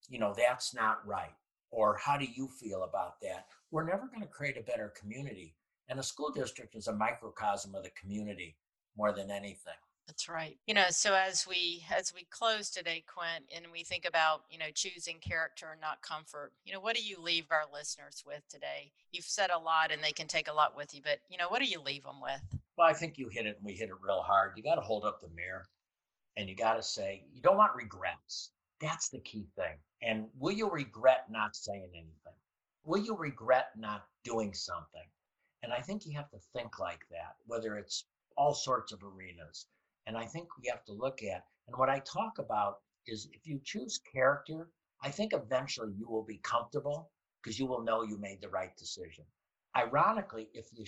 you 0.08 0.18
know, 0.18 0.34
that's 0.36 0.74
not 0.74 1.06
right, 1.06 1.34
or 1.72 1.96
how 1.96 2.16
do 2.16 2.26
you 2.26 2.46
feel 2.46 2.84
about 2.84 3.20
that, 3.22 3.46
we're 3.70 3.84
never 3.84 4.06
going 4.06 4.20
to 4.20 4.28
create 4.28 4.56
a 4.56 4.62
better 4.62 4.92
community. 4.96 5.54
And 5.88 5.98
a 5.98 6.02
school 6.02 6.30
district 6.30 6.76
is 6.76 6.86
a 6.86 6.92
microcosm 6.92 7.74
of 7.74 7.82
the 7.82 7.90
community 7.90 8.56
more 8.96 9.12
than 9.12 9.30
anything. 9.30 9.74
That's 10.06 10.28
right. 10.28 10.58
You 10.66 10.74
know, 10.74 10.86
so 10.90 11.14
as 11.14 11.46
we 11.46 11.84
as 11.96 12.12
we 12.14 12.26
close 12.30 12.70
today, 12.70 13.04
Quint, 13.06 13.44
and 13.54 13.66
we 13.72 13.84
think 13.84 14.04
about 14.04 14.42
you 14.50 14.58
know 14.58 14.66
choosing 14.74 15.18
character 15.20 15.68
and 15.72 15.80
not 15.80 16.02
comfort, 16.02 16.52
you 16.64 16.72
know, 16.72 16.80
what 16.80 16.96
do 16.96 17.02
you 17.02 17.20
leave 17.20 17.46
our 17.50 17.64
listeners 17.72 18.22
with 18.26 18.42
today? 18.48 18.92
You've 19.12 19.24
said 19.24 19.50
a 19.50 19.58
lot, 19.58 19.92
and 19.92 20.02
they 20.02 20.12
can 20.12 20.26
take 20.26 20.48
a 20.48 20.52
lot 20.52 20.76
with 20.76 20.94
you, 20.94 21.00
but 21.02 21.20
you 21.30 21.38
know, 21.38 21.48
what 21.48 21.60
do 21.60 21.66
you 21.66 21.80
leave 21.80 22.02
them 22.02 22.20
with? 22.20 22.60
Well, 22.76 22.88
I 22.88 22.94
think 22.94 23.16
you 23.16 23.28
hit 23.28 23.46
it 23.46 23.56
and 23.58 23.64
we 23.64 23.74
hit 23.74 23.90
it 23.90 23.94
real 24.02 24.22
hard. 24.22 24.52
You 24.56 24.62
got 24.62 24.74
to 24.74 24.80
hold 24.80 25.04
up 25.04 25.20
the 25.20 25.28
mirror 25.36 25.66
and 26.36 26.48
you 26.48 26.56
got 26.56 26.74
to 26.74 26.82
say, 26.82 27.24
you 27.32 27.40
don't 27.42 27.56
want 27.56 27.74
regrets. 27.76 28.50
That's 28.80 29.08
the 29.08 29.20
key 29.20 29.46
thing. 29.56 29.76
And 30.02 30.28
will 30.38 30.52
you 30.52 30.68
regret 30.68 31.30
not 31.30 31.54
saying 31.54 31.90
anything? 31.94 32.38
Will 32.84 33.02
you 33.02 33.16
regret 33.16 33.70
not 33.76 34.04
doing 34.24 34.52
something? 34.52 35.06
And 35.62 35.72
I 35.72 35.80
think 35.80 36.04
you 36.04 36.16
have 36.16 36.30
to 36.30 36.38
think 36.52 36.80
like 36.80 37.06
that, 37.10 37.36
whether 37.46 37.76
it's 37.76 38.04
all 38.36 38.54
sorts 38.54 38.92
of 38.92 39.02
arenas. 39.04 39.66
And 40.06 40.16
I 40.16 40.26
think 40.26 40.48
we 40.58 40.68
have 40.68 40.84
to 40.86 40.92
look 40.92 41.22
at, 41.22 41.44
and 41.68 41.76
what 41.76 41.88
I 41.88 42.00
talk 42.00 42.38
about 42.38 42.78
is 43.06 43.28
if 43.32 43.46
you 43.46 43.60
choose 43.64 44.00
character, 44.12 44.68
I 45.02 45.10
think 45.10 45.32
eventually 45.32 45.92
you 45.96 46.08
will 46.08 46.24
be 46.24 46.38
comfortable 46.38 47.10
because 47.40 47.58
you 47.58 47.66
will 47.66 47.82
know 47.82 48.02
you 48.02 48.18
made 48.18 48.40
the 48.40 48.48
right 48.48 48.76
decision. 48.76 49.24
Ironically, 49.76 50.48
if 50.52 50.66
you 50.72 50.84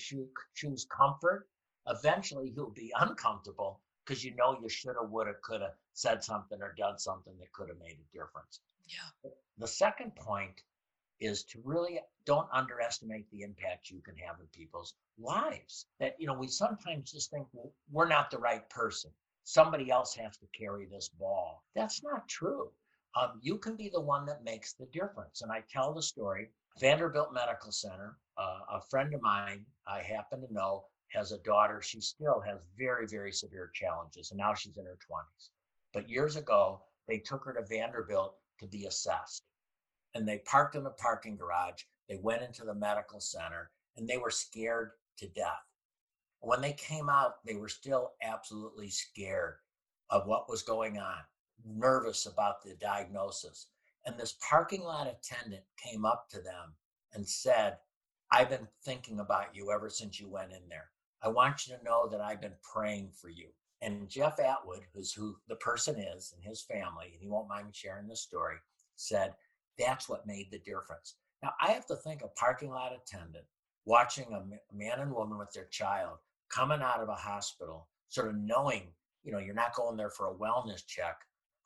choose 0.55 0.87
comfort, 0.87 1.49
eventually 1.87 2.53
you'll 2.55 2.71
be 2.71 2.93
uncomfortable 3.01 3.81
because 4.05 4.25
you 4.25 4.35
know 4.35 4.59
you 4.61 4.69
should 4.69 4.97
have, 5.01 5.11
would 5.11 5.27
have, 5.27 5.41
could 5.43 5.63
have 5.63 5.75
said 5.93 6.23
something 6.23 6.61
or 6.61 6.75
done 6.77 6.99
something 6.99 7.35
that 7.39 7.53
could 7.53 7.69
have 7.69 7.79
made 7.79 7.97
a 7.97 8.13
difference. 8.13 8.61
Yeah. 8.87 9.31
The 9.59 9.69
second 9.69 10.15
point 10.17 10.63
is 11.21 11.45
to 11.45 11.61
really 11.65 12.01
don't 12.27 12.49
underestimate 12.53 13.31
the 13.31 13.43
impact 13.43 13.91
you 13.91 14.01
can 14.01 14.17
have 14.17 14.41
in 14.41 14.47
people's 14.47 14.95
lives. 15.19 15.87
That, 16.01 16.17
you 16.19 16.27
know, 16.27 16.35
we 16.35 16.49
sometimes 16.49 17.13
just 17.13 17.31
think, 17.31 17.47
well, 17.53 17.73
we're 17.91 18.09
not 18.09 18.31
the 18.31 18.39
right 18.39 18.69
person. 18.69 19.11
Somebody 19.45 19.91
else 19.91 20.15
has 20.15 20.37
to 20.39 20.47
carry 20.59 20.87
this 20.87 21.09
ball. 21.09 21.65
That's 21.75 22.03
not 22.03 22.29
true. 22.29 22.71
Um, 23.15 23.39
you 23.43 23.59
can 23.59 23.77
be 23.77 23.91
the 23.91 24.01
one 24.01 24.27
that 24.27 24.43
makes 24.43 24.73
the 24.73 24.87
difference. 24.87 25.43
And 25.43 25.53
I 25.53 25.63
tell 25.71 25.95
the 25.95 26.03
story 26.03 26.51
Vanderbilt 26.81 27.33
Medical 27.33 27.71
Center, 27.71 28.17
uh, 28.37 28.61
a 28.73 28.81
friend 28.91 29.15
of 29.15 29.23
mine 29.23 29.65
I 29.87 30.03
happen 30.03 30.41
to 30.41 30.53
know 30.53 30.87
has 31.09 31.31
a 31.31 31.39
daughter. 31.39 31.81
She 31.81 32.01
still 32.01 32.41
has 32.41 32.59
very, 32.77 33.07
very 33.07 33.31
severe 33.31 33.71
challenges, 33.73 34.31
and 34.31 34.39
now 34.39 34.55
she's 34.55 34.77
in 34.77 34.85
her 34.85 34.99
20s. 35.11 35.51
But 35.93 36.09
years 36.09 36.35
ago, 36.35 36.83
they 37.07 37.19
took 37.19 37.45
her 37.45 37.53
to 37.53 37.63
Vanderbilt 37.63 38.37
to 38.61 38.67
be 38.67 38.87
assessed. 38.87 39.43
And 40.15 40.27
they 40.27 40.39
parked 40.39 40.77
in 40.77 40.85
the 40.85 40.91
parking 40.91 41.37
garage. 41.37 41.83
They 42.09 42.19
went 42.23 42.43
into 42.43 42.65
the 42.65 42.75
medical 42.75 43.21
center, 43.21 43.71
and 43.97 44.09
they 44.09 44.19
were 44.19 44.31
scared 44.31 44.93
to 45.19 45.29
death. 45.29 45.65
When 46.41 46.61
they 46.61 46.75
came 46.75 47.09
out, 47.09 47.45
they 47.45 47.57
were 47.57 47.69
still 47.69 48.13
absolutely 48.23 48.91
scared 48.91 49.55
of 50.11 50.27
what 50.27 50.49
was 50.49 50.63
going 50.63 50.99
on, 50.99 51.19
nervous 51.65 52.27
about 52.27 52.63
the 52.63 52.75
diagnosis. 52.75 53.69
And 54.05 54.19
this 54.19 54.37
parking 54.47 54.83
lot 54.83 55.07
attendant 55.07 55.63
came 55.83 56.05
up 56.05 56.29
to 56.31 56.41
them 56.41 56.75
and 57.15 57.27
said, 57.27 57.79
I've 58.31 58.51
been 58.51 58.69
thinking 58.85 59.21
about 59.21 59.55
you 59.55 59.71
ever 59.73 59.89
since 59.89 60.21
you 60.21 60.29
went 60.29 60.53
in 60.53 60.69
there. 60.69 60.91
I 61.23 61.29
want 61.29 61.67
you 61.67 61.77
to 61.77 61.85
know 61.85 62.09
that 62.09 62.21
I've 62.21 62.43
been 62.43 62.57
praying 62.63 63.13
for 63.19 63.31
you. 63.31 63.49
And 63.85 64.09
Jeff 64.09 64.41
Atwood, 64.41 64.81
who's 64.95 65.13
who 65.13 65.37
the 65.47 65.57
person 65.57 65.97
is 65.99 66.33
and 66.35 66.43
his 66.43 66.63
family, 66.63 67.11
and 67.13 67.21
he 67.21 67.29
won't 67.29 67.49
mind 67.49 67.67
me 67.67 67.73
sharing 67.75 68.09
this 68.09 68.23
story, 68.23 68.57
said 68.97 69.35
that's 69.79 70.09
what 70.09 70.27
made 70.27 70.49
the 70.51 70.59
difference. 70.61 71.17
Now 71.43 71.53
I 71.61 71.73
have 71.73 71.87
to 71.87 71.97
think 71.97 72.23
a 72.23 72.29
parking 72.29 72.71
lot 72.71 72.93
attendant 72.95 73.45
watching 73.85 74.27
a 74.33 74.75
man 74.75 75.01
and 75.01 75.13
woman 75.13 75.37
with 75.37 75.53
their 75.53 75.67
child 75.67 76.17
coming 76.49 76.81
out 76.81 77.01
of 77.01 77.11
a 77.11 77.15
hospital, 77.15 77.89
sort 78.09 78.29
of 78.29 78.37
knowing, 78.37 78.85
you 79.23 79.33
know, 79.33 79.39
you're 79.39 79.55
not 79.55 79.75
going 79.75 79.99
there 79.99 80.11
for 80.11 80.29
a 80.29 80.35
wellness 80.35 80.87
check. 80.87 81.17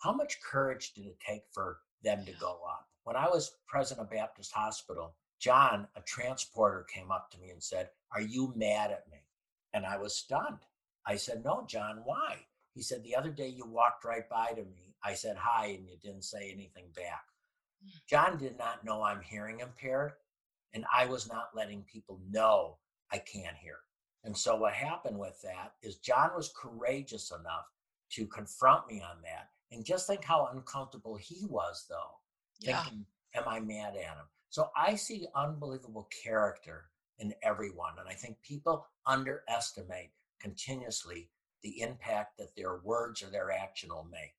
How 0.03 0.13
much 0.13 0.41
courage 0.41 0.95
did 0.95 1.07
it 1.07 1.19
take 1.25 1.43
for 1.53 1.79
them 2.03 2.25
to 2.25 2.33
go 2.41 2.59
up? 2.69 2.87
When 3.05 3.15
I 3.15 3.29
was 3.29 3.53
president 3.69 4.07
of 4.07 4.11
Baptist 4.11 4.53
Hospital, 4.53 5.15
John, 5.41 5.87
a 5.97 6.01
transporter, 6.01 6.85
came 6.93 7.13
up 7.13 7.31
to 7.31 7.39
me 7.39 7.51
and 7.51 7.63
said, 7.63 7.91
Are 8.13 8.21
you 8.21 8.53
mad 8.57 8.91
at 8.91 9.05
me? 9.09 9.19
And 9.73 9.87
I 9.87 9.99
was 9.99 10.17
stunned. 10.17 10.59
I 11.09 11.17
said, 11.17 11.43
No, 11.43 11.65
John, 11.67 12.03
why? 12.05 12.37
He 12.75 12.83
said, 12.83 13.03
The 13.03 13.17
other 13.17 13.31
day 13.31 13.49
you 13.49 13.65
walked 13.67 14.05
right 14.05 14.29
by 14.29 14.53
to 14.53 14.63
me. 14.63 14.95
I 15.03 15.15
said 15.15 15.37
hi 15.37 15.67
and 15.69 15.89
you 15.89 15.97
didn't 16.03 16.25
say 16.25 16.51
anything 16.53 16.91
back. 16.95 17.25
Hmm. 17.83 17.89
John 18.09 18.39
did 18.39 18.59
not 18.59 18.85
know 18.85 19.03
I'm 19.03 19.23
hearing 19.23 19.61
impaired, 19.61 20.13
and 20.75 20.85
I 20.95 21.07
was 21.07 21.29
not 21.29 21.51
letting 21.55 21.83
people 21.83 22.21
know 22.31 22.77
I 23.11 23.19
can't 23.19 23.57
hear. 23.57 23.79
And 24.25 24.37
so 24.37 24.57
what 24.57 24.75
happened 24.75 25.19
with 25.19 25.41
that 25.43 25.73
is 25.83 25.97
John 25.97 26.31
was 26.37 26.53
courageous 26.55 27.31
enough 27.31 27.65
to 28.13 28.27
confront 28.27 28.87
me 28.89 29.01
on 29.01 29.23
that. 29.23 29.49
And 29.71 29.85
just 29.85 30.07
think 30.07 30.25
how 30.25 30.49
uncomfortable 30.53 31.17
he 31.17 31.47
was, 31.49 31.87
though, 31.89 32.19
yeah. 32.61 32.83
thinking, 32.83 33.07
Am 33.35 33.45
I 33.47 33.61
mad 33.61 33.95
at 33.95 34.03
him? 34.03 34.27
So 34.51 34.71
I 34.77 34.95
see 34.95 35.27
unbelievable 35.35 36.09
character 36.23 36.87
in 37.19 37.35
everyone. 37.43 37.95
And 37.99 38.09
I 38.09 38.15
think 38.15 38.41
people 38.43 38.87
underestimate 39.07 40.11
continuously 40.41 41.31
the 41.63 41.81
impact 41.81 42.39
that 42.39 42.55
their 42.57 42.79
words 42.79 43.23
or 43.23 43.31
their 43.31 43.51
action 43.51 43.91
will 43.91 44.09
make. 44.11 44.35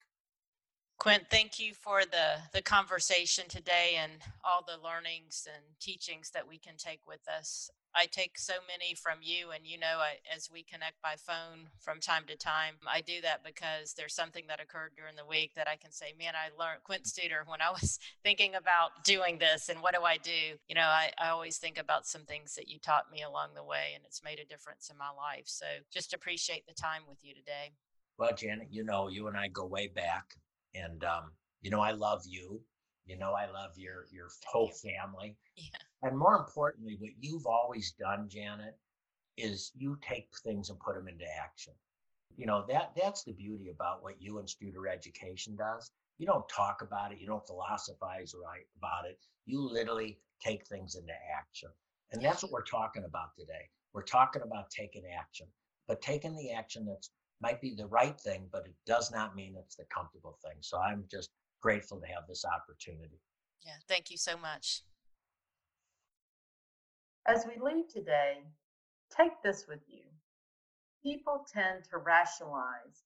Quint, 1.00 1.24
thank 1.32 1.60
you 1.60 1.74
for 1.74 2.02
the, 2.04 2.42
the 2.52 2.62
conversation 2.62 3.46
today 3.48 3.98
and 3.98 4.12
all 4.44 4.66
the 4.68 4.84
learnings 4.84 5.48
and 5.48 5.64
teachings 5.80 6.30
that 6.32 6.46
we 6.46 6.58
can 6.58 6.76
take 6.78 7.00
with 7.08 7.26
us. 7.30 7.72
I 7.96 8.06
take 8.06 8.38
so 8.38 8.56
many 8.68 8.94
from 8.96 9.20
you, 9.22 9.52
and 9.52 9.66
you 9.66 9.80
know, 9.80 9.98
I, 10.00 10.18
as 10.36 10.50
we 10.52 10.62
connect 10.62 11.02
by 11.02 11.16
phone 11.16 11.70
from 11.80 12.02
time 12.02 12.24
to 12.28 12.36
time, 12.36 12.76
I 12.86 13.00
do 13.00 13.22
that 13.22 13.46
because 13.46 13.94
there's 13.94 14.14
something 14.14 14.44
that 14.50 14.60
occurred 14.60 14.92
during 14.98 15.16
the 15.16 15.26
week 15.26 15.56
that 15.56 15.70
I 15.70 15.78
can 15.78 15.92
say, 15.92 16.14
man, 16.20 16.34
I 16.36 16.52
learned 16.62 16.84
Quint 16.84 17.06
Studer 17.06 17.48
when 17.48 17.62
I 17.62 17.72
was 17.82 17.98
thinking 18.22 18.56
about 18.56 19.06
doing 19.06 19.40
this, 19.40 19.70
and 19.70 19.82
what 19.82 19.96
do 19.96 20.04
I 20.04 20.18
do? 20.18 20.58
You 20.68 20.76
know, 20.76 20.82
I, 20.82 21.12
I 21.18 21.30
always 21.30 21.58
think 21.58 21.80
about 21.80 22.08
some 22.08 22.26
things 22.26 22.56
that 22.56 22.68
you 22.68 22.78
taught 22.78 23.10
me 23.10 23.24
along 23.24 23.52
the 23.56 23.64
way, 23.64 23.94
and 23.96 24.04
it's 24.06 24.22
made 24.22 24.40
a 24.40 24.46
difference 24.46 24.90
in 24.92 24.98
my 24.98 25.10
life. 25.10 25.46
So 25.46 25.66
just 25.92 26.14
appreciate 26.14 26.68
the 26.68 26.74
time 26.74 27.04
with 27.08 27.24
you 27.24 27.34
today. 27.34 27.72
Well, 28.18 28.36
Janet, 28.36 28.68
you 28.70 28.84
know, 28.84 29.08
you 29.08 29.28
and 29.28 29.38
I 29.38 29.48
go 29.48 29.66
way 29.66 29.88
back, 29.88 30.36
and 30.74 31.04
um, 31.04 31.32
you 31.62 31.72
know, 31.72 31.82
I 31.82 31.92
love 31.92 32.24
you. 32.28 32.62
You 33.06 33.18
know, 33.18 33.34
I 33.34 33.50
love 33.52 33.72
your 33.78 34.06
your 34.12 34.30
whole 34.46 34.72
family. 34.72 35.36
Yeah. 35.56 35.64
And 36.04 36.18
more 36.18 36.36
importantly, 36.36 36.96
what 37.00 37.12
you've 37.20 37.46
always 37.46 37.94
done, 38.00 38.30
Janet, 38.30 38.78
is 39.38 39.72
you 39.76 39.98
take 40.02 40.30
things 40.44 40.70
and 40.70 40.80
put 40.80 40.96
them 40.96 41.08
into 41.08 41.26
action. 41.42 41.74
You 42.38 42.46
know, 42.46 42.66
that 42.70 42.92
that's 42.96 43.24
the 43.24 43.34
beauty 43.34 43.70
about 43.70 44.04
what 44.04 44.22
you 44.22 44.40
and 44.40 44.48
Studer 44.48 44.92
Education 44.92 45.56
does. 45.56 45.92
You 46.18 46.26
don't 46.26 46.48
talk 46.50 46.82
about 46.82 47.12
it, 47.12 47.20
you 47.20 47.28
don't 47.28 47.46
philosophize 47.46 48.34
right 48.36 48.66
about 48.78 49.06
it. 49.10 49.18
You 49.46 49.62
literally 49.62 50.20
take 50.44 50.66
things 50.68 50.96
into 50.96 51.14
action. 51.38 51.70
And 52.12 52.22
that's 52.22 52.44
what 52.44 52.52
we're 52.52 52.64
talking 52.64 53.04
about 53.06 53.36
today. 53.38 53.70
We're 53.94 54.04
talking 54.04 54.42
about 54.42 54.70
taking 54.70 55.04
action, 55.18 55.48
but 55.88 56.02
taking 56.02 56.36
the 56.36 56.52
action 56.52 56.86
that's 56.86 57.10
might 57.42 57.62
be 57.62 57.74
the 57.74 57.88
right 57.88 58.20
thing, 58.20 58.48
but 58.52 58.66
it 58.66 58.76
does 58.86 59.12
not 59.12 59.36
mean 59.36 59.56
it's 59.58 59.76
the 59.76 59.86
comfortable 59.94 60.38
thing. 60.44 60.58
So 60.62 60.80
I'm 60.80 61.06
just 61.10 61.30
grateful 61.62 62.00
to 62.00 62.08
have 62.08 62.28
this 62.28 62.46
opportunity. 62.46 63.20
Yeah, 63.66 63.74
thank 63.88 64.10
you 64.12 64.18
so 64.18 64.38
much. 64.38 64.84
As 67.28 67.46
we 67.46 67.62
leave 67.62 67.88
today, 67.88 68.40
take 69.16 69.42
this 69.44 69.66
with 69.68 69.82
you. 69.88 70.04
People 71.04 71.46
tend 71.52 71.84
to 71.92 71.98
rationalize 71.98 73.04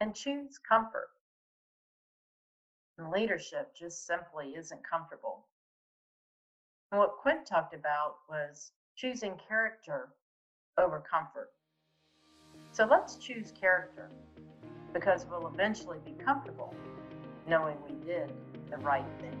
and 0.00 0.14
choose 0.14 0.58
comfort. 0.58 1.10
And 2.98 3.10
leadership 3.10 3.74
just 3.78 4.06
simply 4.06 4.54
isn't 4.56 4.82
comfortable. 4.88 5.46
And 6.90 6.98
what 6.98 7.16
Quint 7.20 7.46
talked 7.46 7.74
about 7.74 8.16
was 8.28 8.72
choosing 8.96 9.38
character 9.48 10.10
over 10.78 11.02
comfort. 11.08 11.50
So 12.72 12.86
let's 12.90 13.16
choose 13.16 13.52
character 13.52 14.08
because 14.94 15.26
we'll 15.28 15.46
eventually 15.46 15.98
be 16.06 16.12
comfortable 16.12 16.74
knowing 17.46 17.76
we 17.86 17.94
did 18.06 18.32
the 18.70 18.78
right 18.78 19.04
thing. 19.20 19.38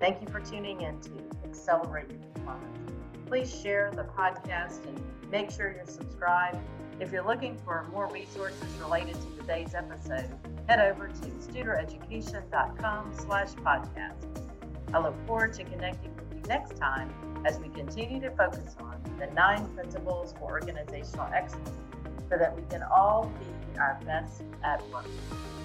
Thank 0.00 0.20
you 0.20 0.26
for 0.26 0.40
tuning 0.40 0.80
in 0.80 1.00
to 1.02 1.10
Accelerate 1.44 2.10
Your 2.10 2.18
Performance. 2.34 2.78
Please 3.26 3.54
share 3.62 3.92
the 3.94 4.02
podcast 4.02 4.84
and 4.88 5.00
make 5.30 5.52
sure 5.52 5.72
you're 5.72 5.86
subscribed. 5.86 6.58
If 6.98 7.12
you're 7.12 7.24
looking 7.24 7.56
for 7.58 7.86
more 7.92 8.08
resources 8.08 8.64
related 8.80 9.14
to 9.14 9.40
today's 9.40 9.74
episode, 9.74 10.28
head 10.68 10.80
over 10.80 11.06
to 11.06 11.14
studereducation.com 11.14 13.12
slash 13.20 13.50
podcast. 13.52 14.50
I 14.92 14.98
look 14.98 15.14
forward 15.28 15.52
to 15.54 15.64
connecting 15.64 16.16
with 16.16 16.34
you 16.34 16.42
next 16.48 16.76
time 16.76 17.14
as 17.44 17.60
we 17.60 17.68
continue 17.68 18.20
to 18.20 18.30
focus 18.32 18.74
on 18.80 19.00
the 19.20 19.28
nine 19.28 19.64
principles 19.74 20.34
for 20.40 20.50
organizational 20.50 21.28
excellence 21.32 21.89
so 22.30 22.38
that 22.38 22.54
we 22.54 22.62
can 22.70 22.82
all 22.84 23.30
be 23.40 23.78
our 23.78 23.98
best 24.06 24.42
at 24.62 24.80
work. 24.90 25.06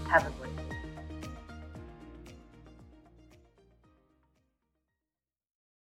Have 0.09 0.25
a 0.25 0.31
great 0.31 0.55
day. 0.57 0.64